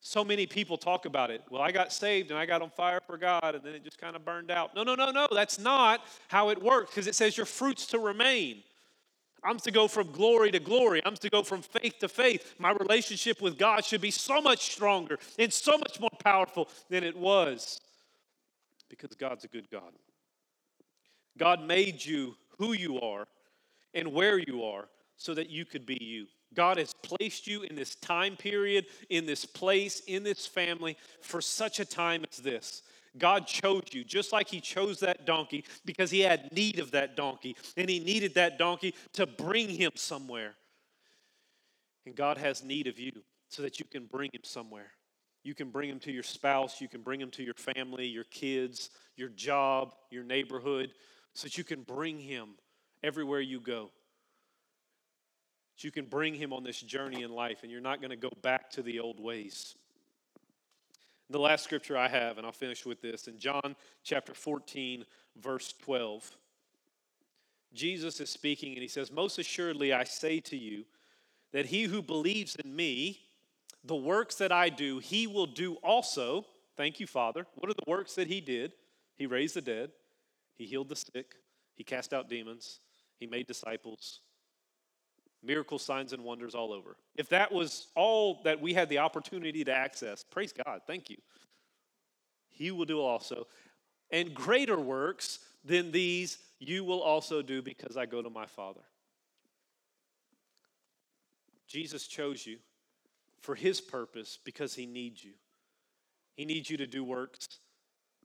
So 0.00 0.24
many 0.24 0.46
people 0.46 0.78
talk 0.78 1.04
about 1.04 1.30
it. 1.30 1.42
Well, 1.50 1.60
I 1.60 1.72
got 1.72 1.92
saved 1.92 2.30
and 2.30 2.38
I 2.38 2.46
got 2.46 2.62
on 2.62 2.70
fire 2.70 3.00
for 3.06 3.18
God 3.18 3.56
and 3.56 3.64
then 3.64 3.74
it 3.74 3.84
just 3.84 3.98
kind 3.98 4.16
of 4.16 4.24
burned 4.24 4.50
out. 4.50 4.74
No, 4.74 4.82
no, 4.82 4.94
no, 4.94 5.10
no. 5.10 5.26
That's 5.32 5.58
not 5.58 6.00
how 6.28 6.48
it 6.50 6.62
works 6.62 6.90
because 6.90 7.06
it 7.06 7.14
says 7.14 7.36
your 7.36 7.46
fruits 7.46 7.86
to 7.88 7.98
remain. 7.98 8.62
I'm 9.46 9.58
to 9.60 9.70
go 9.70 9.86
from 9.86 10.10
glory 10.10 10.50
to 10.50 10.58
glory. 10.58 11.00
I'm 11.04 11.14
to 11.16 11.30
go 11.30 11.42
from 11.42 11.62
faith 11.62 12.00
to 12.00 12.08
faith. 12.08 12.54
My 12.58 12.72
relationship 12.72 13.40
with 13.40 13.56
God 13.56 13.84
should 13.84 14.00
be 14.00 14.10
so 14.10 14.40
much 14.40 14.72
stronger 14.72 15.18
and 15.38 15.52
so 15.52 15.78
much 15.78 16.00
more 16.00 16.10
powerful 16.24 16.68
than 16.90 17.04
it 17.04 17.16
was 17.16 17.80
because 18.88 19.10
God's 19.16 19.44
a 19.44 19.48
good 19.48 19.70
God. 19.70 19.92
God 21.38 21.62
made 21.62 22.04
you 22.04 22.34
who 22.58 22.72
you 22.72 23.00
are 23.00 23.28
and 23.94 24.12
where 24.12 24.38
you 24.38 24.64
are 24.64 24.88
so 25.16 25.32
that 25.34 25.48
you 25.48 25.64
could 25.64 25.86
be 25.86 25.98
you. 26.00 26.26
God 26.54 26.78
has 26.78 26.92
placed 27.02 27.46
you 27.46 27.62
in 27.62 27.76
this 27.76 27.94
time 27.96 28.36
period, 28.36 28.86
in 29.10 29.26
this 29.26 29.44
place, 29.44 30.00
in 30.06 30.22
this 30.22 30.46
family 30.46 30.96
for 31.20 31.40
such 31.40 31.80
a 31.80 31.84
time 31.84 32.24
as 32.30 32.38
this. 32.38 32.82
God 33.18 33.46
chose 33.46 33.84
you, 33.92 34.04
just 34.04 34.32
like 34.32 34.48
He 34.48 34.60
chose 34.60 35.00
that 35.00 35.26
donkey 35.26 35.64
because 35.84 36.10
He 36.10 36.20
had 36.20 36.52
need 36.52 36.78
of 36.78 36.90
that 36.92 37.16
donkey, 37.16 37.56
and 37.76 37.88
He 37.88 37.98
needed 38.00 38.34
that 38.34 38.58
donkey 38.58 38.94
to 39.14 39.26
bring 39.26 39.68
Him 39.68 39.92
somewhere. 39.94 40.54
And 42.04 42.14
God 42.14 42.38
has 42.38 42.62
need 42.62 42.86
of 42.86 42.98
you 42.98 43.12
so 43.48 43.62
that 43.62 43.78
you 43.78 43.86
can 43.86 44.06
bring 44.06 44.30
Him 44.32 44.42
somewhere. 44.44 44.92
You 45.42 45.54
can 45.54 45.70
bring 45.70 45.88
Him 45.88 46.00
to 46.00 46.12
your 46.12 46.22
spouse, 46.22 46.80
you 46.80 46.88
can 46.88 47.02
bring 47.02 47.20
Him 47.20 47.30
to 47.32 47.42
your 47.42 47.54
family, 47.54 48.06
your 48.06 48.24
kids, 48.24 48.90
your 49.16 49.28
job, 49.28 49.94
your 50.10 50.24
neighborhood, 50.24 50.90
so 51.34 51.44
that 51.44 51.58
you 51.58 51.64
can 51.64 51.82
bring 51.82 52.18
Him 52.18 52.50
everywhere 53.02 53.40
you 53.40 53.60
go. 53.60 53.90
That 55.76 55.84
you 55.84 55.90
can 55.90 56.06
bring 56.06 56.34
Him 56.34 56.52
on 56.52 56.64
this 56.64 56.80
journey 56.80 57.22
in 57.22 57.30
life, 57.30 57.58
and 57.62 57.70
you're 57.70 57.80
not 57.80 58.00
going 58.00 58.10
to 58.10 58.16
go 58.16 58.30
back 58.42 58.70
to 58.72 58.82
the 58.82 59.00
old 59.00 59.20
ways. 59.20 59.74
The 61.28 61.38
last 61.40 61.64
scripture 61.64 61.96
I 61.96 62.08
have, 62.08 62.38
and 62.38 62.46
I'll 62.46 62.52
finish 62.52 62.86
with 62.86 63.02
this, 63.02 63.26
in 63.26 63.38
John 63.38 63.74
chapter 64.04 64.32
14, 64.32 65.04
verse 65.36 65.74
12. 65.82 66.36
Jesus 67.74 68.20
is 68.20 68.30
speaking 68.30 68.72
and 68.72 68.82
he 68.82 68.88
says, 68.88 69.10
Most 69.10 69.38
assuredly 69.38 69.92
I 69.92 70.04
say 70.04 70.40
to 70.40 70.56
you 70.56 70.84
that 71.52 71.66
he 71.66 71.84
who 71.84 72.00
believes 72.00 72.56
in 72.56 72.74
me, 72.74 73.20
the 73.84 73.96
works 73.96 74.36
that 74.36 74.52
I 74.52 74.68
do, 74.68 74.98
he 74.98 75.26
will 75.26 75.46
do 75.46 75.74
also. 75.76 76.46
Thank 76.76 77.00
you, 77.00 77.06
Father. 77.06 77.46
What 77.54 77.70
are 77.70 77.74
the 77.74 77.90
works 77.90 78.14
that 78.14 78.28
he 78.28 78.40
did? 78.40 78.72
He 79.16 79.26
raised 79.26 79.56
the 79.56 79.62
dead, 79.62 79.90
he 80.56 80.66
healed 80.66 80.88
the 80.88 80.96
sick, 80.96 81.34
he 81.74 81.84
cast 81.84 82.12
out 82.12 82.28
demons, 82.28 82.80
he 83.18 83.26
made 83.26 83.46
disciples, 83.46 84.20
miracle 85.46 85.78
signs 85.78 86.12
and 86.12 86.24
wonders 86.24 86.54
all 86.54 86.72
over. 86.72 86.96
If 87.16 87.28
that 87.30 87.52
was 87.52 87.88
all 87.94 88.40
that 88.44 88.60
we 88.60 88.74
had 88.74 88.88
the 88.88 88.98
opportunity 88.98 89.64
to 89.64 89.72
access, 89.72 90.24
praise 90.24 90.52
God, 90.52 90.80
thank 90.86 91.10
you. 91.10 91.16
He 92.48 92.70
will 92.70 92.84
do 92.84 93.00
also. 93.00 93.46
And 94.10 94.34
greater 94.34 94.78
works 94.78 95.40
than 95.64 95.92
these 95.92 96.38
you 96.58 96.84
will 96.84 97.02
also 97.02 97.42
do 97.42 97.62
because 97.62 97.96
I 97.96 98.06
go 98.06 98.22
to 98.22 98.30
my 98.30 98.46
Father. 98.46 98.80
Jesus 101.66 102.06
chose 102.06 102.46
you 102.46 102.58
for 103.40 103.54
his 103.54 103.80
purpose 103.80 104.38
because 104.44 104.74
he 104.74 104.86
needs 104.86 105.22
you. 105.22 105.32
He 106.36 106.44
needs 106.44 106.70
you 106.70 106.76
to 106.78 106.86
do 106.86 107.04
works, 107.04 107.46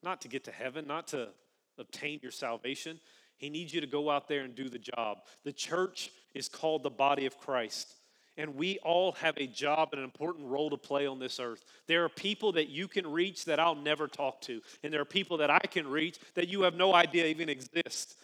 not 0.03 0.21
to 0.21 0.27
get 0.27 0.43
to 0.45 0.51
heaven, 0.51 0.85
not 0.87 1.07
to 1.09 1.29
obtain 1.77 2.19
your 2.21 2.31
salvation. 2.31 2.99
He 3.41 3.49
needs 3.49 3.73
you 3.73 3.81
to 3.81 3.87
go 3.87 4.11
out 4.11 4.27
there 4.27 4.41
and 4.41 4.53
do 4.53 4.69
the 4.69 4.77
job. 4.77 5.23
The 5.43 5.51
church 5.51 6.11
is 6.35 6.47
called 6.47 6.83
the 6.83 6.91
body 6.91 7.25
of 7.25 7.39
Christ. 7.39 7.95
And 8.37 8.55
we 8.55 8.77
all 8.79 9.13
have 9.13 9.35
a 9.37 9.47
job 9.47 9.89
and 9.91 9.99
an 9.99 10.05
important 10.05 10.47
role 10.47 10.69
to 10.69 10.77
play 10.77 11.07
on 11.07 11.17
this 11.17 11.39
earth. 11.39 11.65
There 11.87 12.05
are 12.05 12.09
people 12.09 12.51
that 12.51 12.69
you 12.69 12.87
can 12.87 13.11
reach 13.11 13.45
that 13.45 13.59
I'll 13.59 13.73
never 13.73 14.07
talk 14.07 14.41
to. 14.41 14.61
And 14.83 14.93
there 14.93 15.01
are 15.01 15.05
people 15.05 15.37
that 15.37 15.49
I 15.49 15.59
can 15.59 15.87
reach 15.87 16.19
that 16.35 16.49
you 16.49 16.61
have 16.61 16.75
no 16.75 16.93
idea 16.93 17.25
even 17.25 17.49
exist. 17.49 18.15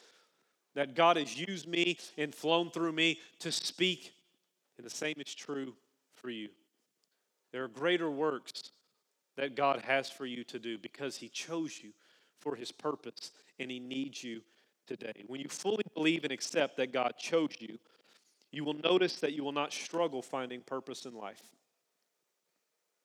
That 0.75 0.93
God 0.93 1.17
has 1.17 1.36
used 1.36 1.67
me 1.67 1.97
and 2.19 2.34
flown 2.34 2.69
through 2.69 2.91
me 2.91 3.19
to 3.39 3.51
speak. 3.51 4.13
And 4.77 4.86
the 4.86 4.91
same 4.91 5.15
is 5.17 5.34
true 5.34 5.73
for 6.13 6.30
you. 6.30 6.49
There 7.51 7.63
are 7.63 7.67
greater 7.67 8.12
works 8.12 8.69
that 9.36 9.56
God 9.56 9.82
has 9.82 10.12
for 10.12 10.27
you 10.27 10.43
to 10.43 10.60
do 10.60 10.77
because 10.77 11.17
He 11.17 11.27
chose 11.27 11.80
you 11.84 11.89
for 12.39 12.56
His 12.56 12.71
purpose 12.71 13.32
and 13.58 13.71
He 13.71 13.80
needs 13.80 14.23
you 14.23 14.41
today. 14.88 15.23
When 15.28 15.41
you 15.41 15.50
fully 15.50 15.84
believe 15.93 16.23
and 16.23 16.32
accept 16.32 16.78
that 16.78 16.91
God 16.91 17.13
chose 17.17 17.52
you, 17.60 17.78
you 18.52 18.63
will 18.63 18.76
notice 18.76 19.17
that 19.17 19.34
you 19.34 19.43
will 19.43 19.52
not 19.52 19.73
struggle 19.73 20.21
finding 20.21 20.62
purpose 20.62 21.06
in 21.06 21.13
life. 21.13 21.41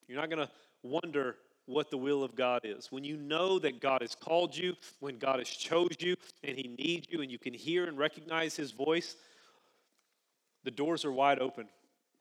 You're 0.07 0.21
not 0.21 0.31
going 0.31 0.47
to 0.47 0.51
wonder 0.83 1.37
what 1.66 1.90
the 1.90 1.97
will 1.97 2.23
of 2.25 2.35
God 2.35 2.62
is. 2.64 2.90
When 2.90 3.05
you 3.05 3.16
know 3.16 3.59
that 3.59 3.81
God 3.81 4.03
has 4.03 4.14
called 4.14 4.57
you, 4.57 4.75
when 5.01 5.18
God 5.18 5.38
has 5.38 5.49
chose 5.49 5.97
you, 6.01 6.16
and 6.42 6.57
He 6.57 6.75
needs 6.79 7.07
you, 7.11 7.23
and 7.23 7.31
you 7.31 7.38
can 7.38 7.55
hear 7.55 7.85
and 7.87 7.99
recognize 7.99 8.57
His 8.57 8.73
voice, 8.73 9.16
the 10.64 10.71
doors 10.71 11.05
are 11.05 11.12
wide 11.12 11.38
open. 11.38 11.68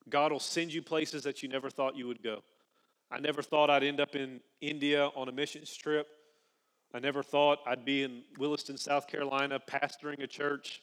God 0.09 0.31
will 0.31 0.39
send 0.39 0.73
you 0.73 0.81
places 0.81 1.23
that 1.23 1.43
you 1.43 1.49
never 1.49 1.69
thought 1.69 1.95
you 1.95 2.07
would 2.07 2.23
go. 2.23 2.43
I 3.11 3.19
never 3.19 3.41
thought 3.41 3.69
I'd 3.69 3.83
end 3.83 3.99
up 3.99 4.15
in 4.15 4.39
India 4.61 5.07
on 5.15 5.27
a 5.27 5.31
missions 5.31 5.75
trip. 5.75 6.07
I 6.93 6.99
never 6.99 7.23
thought 7.23 7.59
I'd 7.65 7.85
be 7.85 8.03
in 8.03 8.23
Williston, 8.37 8.77
South 8.77 9.07
Carolina, 9.07 9.59
pastoring 9.59 10.21
a 10.21 10.27
church. 10.27 10.81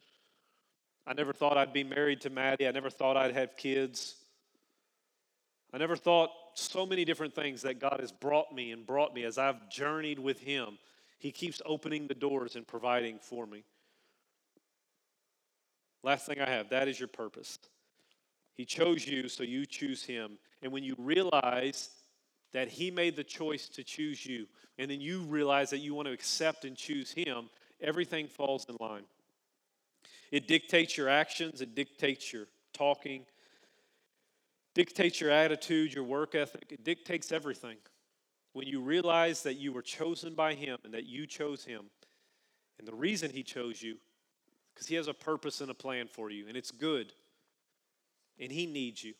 I 1.06 1.12
never 1.12 1.32
thought 1.32 1.58
I'd 1.58 1.72
be 1.72 1.84
married 1.84 2.22
to 2.22 2.30
Maddie. 2.30 2.66
I 2.66 2.70
never 2.70 2.90
thought 2.90 3.16
I'd 3.16 3.34
have 3.34 3.56
kids. 3.56 4.16
I 5.72 5.78
never 5.78 5.96
thought 5.96 6.30
so 6.54 6.86
many 6.86 7.04
different 7.04 7.34
things 7.34 7.62
that 7.62 7.78
God 7.78 7.98
has 8.00 8.10
brought 8.10 8.54
me 8.54 8.72
and 8.72 8.86
brought 8.86 9.14
me 9.14 9.24
as 9.24 9.36
I've 9.36 9.68
journeyed 9.68 10.18
with 10.18 10.40
Him. 10.40 10.78
He 11.18 11.30
keeps 11.30 11.60
opening 11.66 12.06
the 12.06 12.14
doors 12.14 12.56
and 12.56 12.66
providing 12.66 13.18
for 13.18 13.46
me. 13.46 13.64
Last 16.02 16.26
thing 16.26 16.40
I 16.40 16.48
have 16.48 16.70
that 16.70 16.88
is 16.88 16.98
your 16.98 17.08
purpose. 17.08 17.58
He 18.54 18.64
chose 18.64 19.06
you, 19.06 19.28
so 19.28 19.42
you 19.42 19.66
choose 19.66 20.02
Him. 20.02 20.38
And 20.62 20.72
when 20.72 20.84
you 20.84 20.94
realize 20.98 21.90
that 22.52 22.68
He 22.68 22.90
made 22.90 23.16
the 23.16 23.24
choice 23.24 23.68
to 23.70 23.84
choose 23.84 24.24
you, 24.24 24.46
and 24.78 24.90
then 24.90 25.00
you 25.00 25.20
realize 25.22 25.70
that 25.70 25.78
you 25.78 25.94
want 25.94 26.06
to 26.06 26.12
accept 26.12 26.64
and 26.64 26.76
choose 26.76 27.12
Him, 27.12 27.50
everything 27.80 28.26
falls 28.26 28.66
in 28.68 28.76
line. 28.80 29.04
It 30.30 30.48
dictates 30.48 30.96
your 30.96 31.08
actions, 31.08 31.60
it 31.60 31.74
dictates 31.74 32.32
your 32.32 32.46
talking, 32.72 33.24
dictates 34.74 35.20
your 35.20 35.30
attitude, 35.30 35.92
your 35.92 36.04
work 36.04 36.34
ethic, 36.34 36.66
it 36.70 36.84
dictates 36.84 37.32
everything. 37.32 37.76
When 38.52 38.66
you 38.66 38.80
realize 38.80 39.42
that 39.42 39.54
you 39.54 39.72
were 39.72 39.82
chosen 39.82 40.34
by 40.34 40.54
Him 40.54 40.78
and 40.84 40.94
that 40.94 41.06
you 41.06 41.26
chose 41.26 41.64
Him, 41.64 41.84
and 42.78 42.86
the 42.86 42.94
reason 42.94 43.30
He 43.30 43.42
chose 43.42 43.82
you, 43.82 43.96
because 44.74 44.86
He 44.86 44.94
has 44.94 45.08
a 45.08 45.14
purpose 45.14 45.60
and 45.60 45.70
a 45.70 45.74
plan 45.74 46.08
for 46.08 46.30
you, 46.30 46.48
and 46.48 46.56
it's 46.56 46.70
good. 46.70 47.12
And 48.40 48.50
He 48.50 48.66
needs 48.66 49.02
you. 49.02 49.14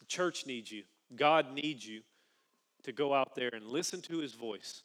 The 0.00 0.06
church 0.06 0.46
needs 0.46 0.70
you. 0.70 0.82
God 1.14 1.54
needs 1.54 1.86
you 1.86 2.02
to 2.84 2.92
go 2.92 3.14
out 3.14 3.34
there 3.34 3.50
and 3.52 3.66
listen 3.66 4.00
to 4.02 4.18
His 4.18 4.32
voice. 4.32 4.82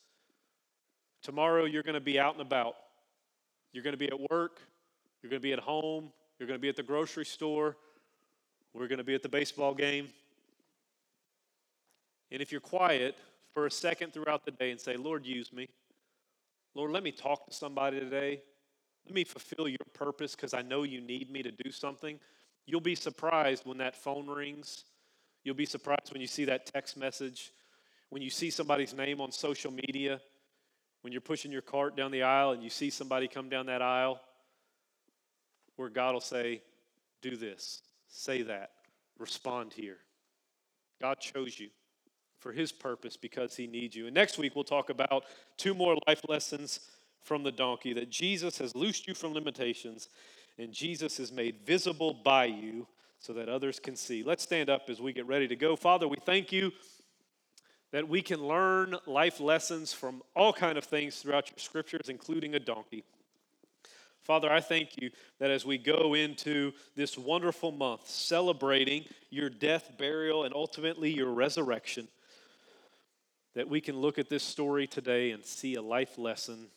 Tomorrow, 1.24 1.66
you're 1.66 1.84
going 1.84 1.96
to 1.96 2.00
be 2.00 2.20
out 2.20 2.34
and 2.34 2.42
about. 2.42 2.76
You're 3.74 3.84
going 3.84 3.94
to 3.94 3.98
be 3.98 4.08
at 4.08 4.32
work. 4.32 4.60
You're 5.22 5.30
going 5.30 5.42
to 5.42 5.48
be 5.48 5.54
at 5.54 5.60
home. 5.60 6.12
You're 6.40 6.48
going 6.48 6.60
to 6.60 6.62
be 6.62 6.70
at 6.70 6.76
the 6.76 6.84
grocery 6.84 7.26
store. 7.26 7.76
We're 8.74 8.88
going 8.88 9.00
to 9.00 9.04
be 9.04 9.16
at 9.16 9.24
the 9.24 9.30
baseball 9.30 9.74
game. 9.74 10.10
And 12.32 12.42
if 12.42 12.52
you're 12.52 12.62
quiet 12.62 13.16
for 13.54 13.66
a 13.66 13.72
second 13.72 14.14
throughout 14.14 14.46
the 14.46 14.52
day 14.52 14.72
and 14.72 14.80
say, 14.80 14.98
Lord, 14.98 15.26
use 15.26 15.52
me. 15.52 15.68
Lord, 16.76 16.92
let 16.92 17.02
me 17.02 17.12
talk 17.12 17.48
to 17.48 17.54
somebody 17.54 18.00
today. 18.00 18.42
Let 19.06 19.16
me 19.16 19.24
fulfill 19.24 19.68
your 19.68 19.78
purpose 19.94 20.36
because 20.36 20.54
I 20.54 20.62
know 20.62 20.84
you 20.84 21.02
need 21.02 21.32
me 21.32 21.42
to 21.42 21.52
do 21.52 21.72
something. 21.72 22.20
You'll 22.66 22.82
be 22.82 22.96
surprised 22.96 23.66
when 23.66 23.78
that 23.78 23.96
phone 23.96 24.28
rings. 24.28 24.84
You'll 25.44 25.56
be 25.56 25.66
surprised 25.66 26.12
when 26.12 26.22
you 26.22 26.28
see 26.28 26.46
that 26.46 26.66
text 26.66 26.98
message, 26.98 27.52
when 28.10 28.22
you 28.22 28.30
see 28.30 28.50
somebody's 28.50 28.94
name 28.94 29.20
on 29.22 29.32
social 29.32 29.72
media, 29.72 30.20
when 31.02 31.12
you're 31.12 31.22
pushing 31.22 31.52
your 31.52 31.62
cart 31.62 31.96
down 31.96 32.12
the 32.12 32.24
aisle 32.24 32.52
and 32.52 32.64
you 32.64 32.70
see 32.70 32.90
somebody 32.90 33.28
come 33.28 33.50
down 33.50 33.66
that 33.68 33.82
aisle 33.82 34.20
where 35.76 35.90
God 35.90 36.14
will 36.14 36.22
say, 36.22 36.62
Do 37.22 37.36
this, 37.36 37.82
say 38.08 38.42
that, 38.44 38.72
respond 39.20 39.74
here. 39.74 39.98
God 41.00 41.20
chose 41.20 41.60
you 41.60 41.70
for 42.40 42.52
his 42.52 42.72
purpose 42.72 43.18
because 43.18 43.56
he 43.56 43.68
needs 43.68 43.96
you. 43.96 44.06
And 44.06 44.16
next 44.16 44.38
week, 44.38 44.56
we'll 44.56 44.64
talk 44.64 44.90
about 44.90 45.26
two 45.58 45.74
more 45.74 45.98
life 46.08 46.22
lessons 46.28 46.80
from 47.22 47.44
the 47.44 47.52
donkey 47.52 47.94
that 47.94 48.10
Jesus 48.10 48.58
has 48.58 48.76
loosed 48.76 49.08
you 49.08 49.14
from 49.14 49.34
limitations 49.34 50.10
and 50.58 50.72
Jesus 50.72 51.20
is 51.20 51.32
made 51.32 51.58
visible 51.66 52.14
by 52.14 52.46
you 52.46 52.88
so 53.20 53.34
that 53.34 53.50
others 53.50 53.80
can 53.80 53.96
see. 53.96 54.24
Let's 54.24 54.44
stand 54.44 54.70
up 54.70 54.90
as 54.90 55.02
we 55.02 55.14
get 55.14 55.28
ready 55.28 55.48
to 55.48 55.56
go. 55.56 55.76
Father, 55.76 56.08
we 56.08 56.18
thank 56.26 56.52
you 56.52 56.72
that 57.98 58.08
we 58.08 58.22
can 58.22 58.48
learn 58.48 58.96
life 59.08 59.40
lessons 59.40 59.92
from 59.92 60.22
all 60.36 60.54
kind 60.54 60.78
of 60.78 60.84
things 60.84 61.16
throughout 61.16 61.50
your 61.50 61.58
scriptures 61.58 62.10
including 62.10 62.54
a 62.54 62.60
donkey. 62.60 63.04
Father, 64.22 64.52
I 64.52 64.62
thank 64.62 65.02
you 65.02 65.10
that 65.40 65.50
as 65.50 65.66
we 65.66 65.80
go 65.80 66.14
into 66.14 66.74
this 66.96 67.18
wonderful 67.18 67.72
month 67.72 68.08
celebrating 68.08 69.06
your 69.32 69.50
death, 69.50 69.94
burial, 69.98 70.44
and 70.44 70.54
ultimately 70.54 71.12
your 71.12 71.32
resurrection, 71.32 72.08
that 73.56 73.68
we 73.68 73.82
can 73.82 73.98
look 73.98 74.20
at 74.20 74.30
this 74.30 74.44
story 74.44 74.86
today 74.86 75.32
and 75.32 75.44
see 75.44 75.74
a 75.74 75.82
life 75.82 76.20
lesson, 76.20 76.68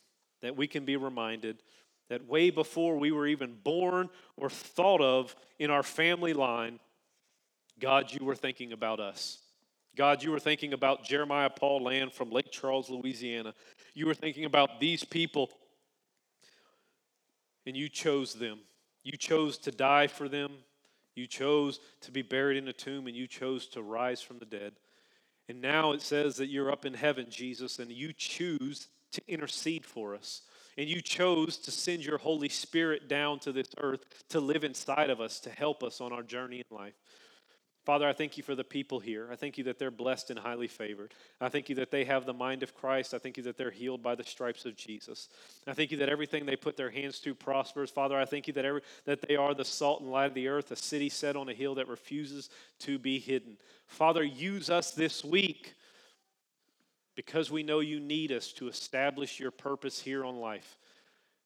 that 0.41 0.57
we 0.57 0.65
can 0.65 0.85
be 0.85 0.95
reminded 0.97 1.61
that 2.09 2.25
way 2.25 2.49
before 2.49 2.97
we 2.97 3.11
were 3.11 3.27
even 3.27 3.55
born 3.63 4.09
or 4.37 4.49
thought 4.49 5.01
of 5.01 5.35
in 5.59 5.69
our 5.69 5.83
family 5.83 6.33
line, 6.33 6.79
God, 7.79 8.11
you 8.11 8.25
were 8.25 8.33
thinking 8.33 8.73
about 8.73 8.99
us. 8.99 9.37
God, 9.95 10.23
you 10.23 10.31
were 10.31 10.39
thinking 10.39 10.73
about 10.73 11.03
Jeremiah 11.03 11.49
Paul 11.49 11.83
Land 11.83 12.13
from 12.13 12.31
Lake 12.31 12.51
Charles, 12.51 12.89
Louisiana. 12.89 13.53
You 13.93 14.05
were 14.05 14.13
thinking 14.13 14.45
about 14.45 14.79
these 14.79 15.03
people 15.03 15.49
and 17.65 17.75
you 17.75 17.89
chose 17.89 18.33
them. 18.33 18.59
You 19.03 19.17
chose 19.17 19.57
to 19.59 19.71
die 19.71 20.07
for 20.07 20.29
them. 20.29 20.51
You 21.15 21.27
chose 21.27 21.79
to 22.01 22.11
be 22.11 22.21
buried 22.21 22.57
in 22.57 22.67
a 22.67 22.73
tomb, 22.73 23.07
and 23.07 23.15
you 23.15 23.27
chose 23.27 23.67
to 23.67 23.81
rise 23.81 24.21
from 24.21 24.39
the 24.39 24.45
dead. 24.45 24.73
And 25.49 25.61
now 25.61 25.91
it 25.91 26.01
says 26.01 26.37
that 26.37 26.47
you're 26.47 26.71
up 26.71 26.85
in 26.85 26.93
heaven, 26.93 27.27
Jesus, 27.29 27.79
and 27.79 27.91
you 27.91 28.13
choose 28.13 28.87
to 29.11 29.21
intercede 29.27 29.85
for 29.85 30.15
us. 30.15 30.43
And 30.77 30.87
you 30.87 31.01
chose 31.01 31.57
to 31.57 31.71
send 31.71 32.05
your 32.05 32.17
Holy 32.17 32.47
Spirit 32.47 33.09
down 33.09 33.39
to 33.39 33.51
this 33.51 33.67
earth 33.79 34.05
to 34.29 34.39
live 34.39 34.63
inside 34.63 35.09
of 35.09 35.19
us, 35.19 35.41
to 35.41 35.49
help 35.49 35.83
us 35.83 35.99
on 35.99 36.13
our 36.13 36.23
journey 36.23 36.59
in 36.69 36.75
life. 36.75 36.93
Father, 37.83 38.07
I 38.07 38.13
thank 38.13 38.37
you 38.37 38.43
for 38.43 38.53
the 38.53 38.63
people 38.63 38.99
here. 38.99 39.27
I 39.31 39.35
thank 39.35 39.57
you 39.57 39.63
that 39.63 39.79
they're 39.79 39.89
blessed 39.89 40.29
and 40.29 40.37
highly 40.37 40.67
favored. 40.67 41.15
I 41.39 41.49
thank 41.49 41.67
you 41.67 41.73
that 41.75 41.89
they 41.89 42.05
have 42.05 42.27
the 42.27 42.33
mind 42.33 42.61
of 42.61 42.75
Christ. 42.75 43.15
I 43.15 43.17
thank 43.17 43.37
you 43.37 43.43
that 43.43 43.57
they're 43.57 43.71
healed 43.71 44.03
by 44.03 44.13
the 44.13 44.23
stripes 44.23 44.65
of 44.65 44.75
Jesus. 44.75 45.29
I 45.65 45.73
thank 45.73 45.91
you 45.91 45.97
that 45.97 46.09
everything 46.09 46.45
they 46.45 46.55
put 46.55 46.77
their 46.77 46.91
hands 46.91 47.19
to 47.21 47.33
prospers. 47.33 47.89
Father, 47.89 48.19
I 48.19 48.25
thank 48.25 48.45
you 48.45 48.53
that, 48.53 48.65
every, 48.65 48.81
that 49.05 49.27
they 49.27 49.35
are 49.35 49.55
the 49.55 49.65
salt 49.65 50.01
and 50.01 50.11
light 50.11 50.27
of 50.27 50.35
the 50.35 50.47
earth, 50.47 50.69
a 50.69 50.75
city 50.75 51.09
set 51.09 51.35
on 51.35 51.49
a 51.49 51.53
hill 51.53 51.73
that 51.75 51.87
refuses 51.87 52.51
to 52.79 52.99
be 52.99 53.17
hidden. 53.17 53.57
Father, 53.87 54.23
use 54.23 54.69
us 54.69 54.91
this 54.91 55.23
week 55.23 55.73
because 57.15 57.49
we 57.49 57.63
know 57.63 57.79
you 57.79 57.99
need 57.99 58.31
us 58.31 58.53
to 58.53 58.67
establish 58.67 59.39
your 59.39 59.51
purpose 59.51 59.99
here 59.99 60.23
on 60.23 60.35
life 60.35 60.77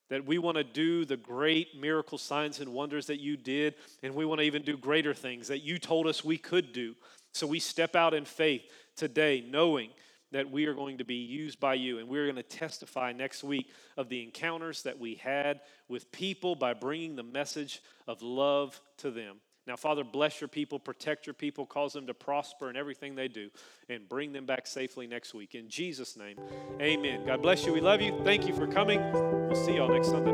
that 0.08 0.24
we 0.24 0.38
want 0.38 0.56
to 0.56 0.64
do 0.64 1.04
the 1.04 1.16
great 1.16 1.80
miracle 1.80 2.18
signs 2.18 2.60
and 2.60 2.72
wonders 2.72 3.06
that 3.06 3.20
you 3.20 3.36
did, 3.36 3.74
and 4.02 4.14
we 4.14 4.24
want 4.24 4.40
to 4.40 4.46
even 4.46 4.62
do 4.62 4.76
greater 4.76 5.14
things 5.14 5.48
that 5.48 5.62
you 5.62 5.78
told 5.78 6.06
us 6.06 6.24
we 6.24 6.38
could 6.38 6.72
do. 6.72 6.94
So 7.32 7.46
we 7.46 7.58
step 7.58 7.96
out 7.96 8.14
in 8.14 8.24
faith 8.24 8.62
today, 8.96 9.44
knowing 9.48 9.90
that 10.32 10.50
we 10.50 10.66
are 10.66 10.74
going 10.74 10.98
to 10.98 11.04
be 11.04 11.14
used 11.14 11.60
by 11.60 11.74
you, 11.74 11.98
and 11.98 12.08
we're 12.08 12.24
going 12.24 12.36
to 12.36 12.42
testify 12.42 13.12
next 13.12 13.44
week 13.44 13.70
of 13.96 14.08
the 14.08 14.22
encounters 14.22 14.82
that 14.82 14.98
we 14.98 15.14
had 15.14 15.60
with 15.88 16.10
people 16.12 16.54
by 16.54 16.74
bringing 16.74 17.16
the 17.16 17.22
message 17.22 17.82
of 18.06 18.22
love 18.22 18.80
to 18.98 19.10
them. 19.10 19.36
Now, 19.66 19.76
Father, 19.76 20.04
bless 20.04 20.40
your 20.40 20.48
people, 20.48 20.78
protect 20.78 21.26
your 21.26 21.34
people, 21.34 21.66
cause 21.66 21.92
them 21.92 22.06
to 22.06 22.14
prosper 22.14 22.70
in 22.70 22.76
everything 22.76 23.16
they 23.16 23.28
do, 23.28 23.50
and 23.88 24.08
bring 24.08 24.32
them 24.32 24.46
back 24.46 24.66
safely 24.66 25.06
next 25.06 25.34
week. 25.34 25.54
In 25.54 25.68
Jesus' 25.68 26.16
name, 26.16 26.38
amen. 26.80 27.26
God 27.26 27.42
bless 27.42 27.66
you. 27.66 27.72
We 27.72 27.80
love 27.80 28.00
you. 28.00 28.20
Thank 28.24 28.46
you 28.46 28.54
for 28.54 28.66
coming. 28.66 29.00
We'll 29.12 29.56
see 29.56 29.76
y'all 29.76 29.92
next 29.92 30.08
Sunday. 30.08 30.32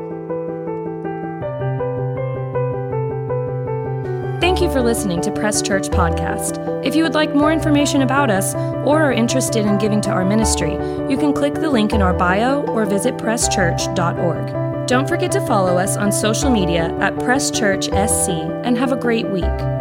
Thank 4.41 4.61
you 4.61 4.71
for 4.71 4.83
listening 4.83 5.23
to 5.23 5.31
Press 5.31 5.63
Church 5.63 5.89
Podcast. 5.89 6.85
If 6.85 6.95
you 6.95 7.05
would 7.05 7.15
like 7.15 7.35
more 7.35 7.53
information 7.53 8.03
about 8.03 8.29
us 8.29 8.55
or 8.85 9.01
are 9.01 9.13
interested 9.13 9.65
in 9.65 9.79
giving 9.79 10.03
to 10.03 10.11
our 10.11 10.25
ministry, 10.25 10.73
you 11.09 11.17
can 11.17 11.33
click 11.33 11.55
the 11.55 11.71
link 11.71 11.93
in 11.93 12.03
our 12.03 12.13
bio 12.13 12.63
or 12.67 12.85
visit 12.85 13.17
presschurch.org. 13.17 14.62
Don't 14.93 15.09
forget 15.09 15.33
to 15.33 15.41
follow 15.47 15.79
us 15.79 15.97
on 15.97 16.13
social 16.13 16.51
media 16.51 16.95
at 17.01 17.19
Press 17.21 17.51
Church 17.51 17.87
SC 17.87 18.29
and 18.63 18.77
have 18.77 18.93
a 18.93 18.97
great 18.97 19.27
week. 19.31 19.72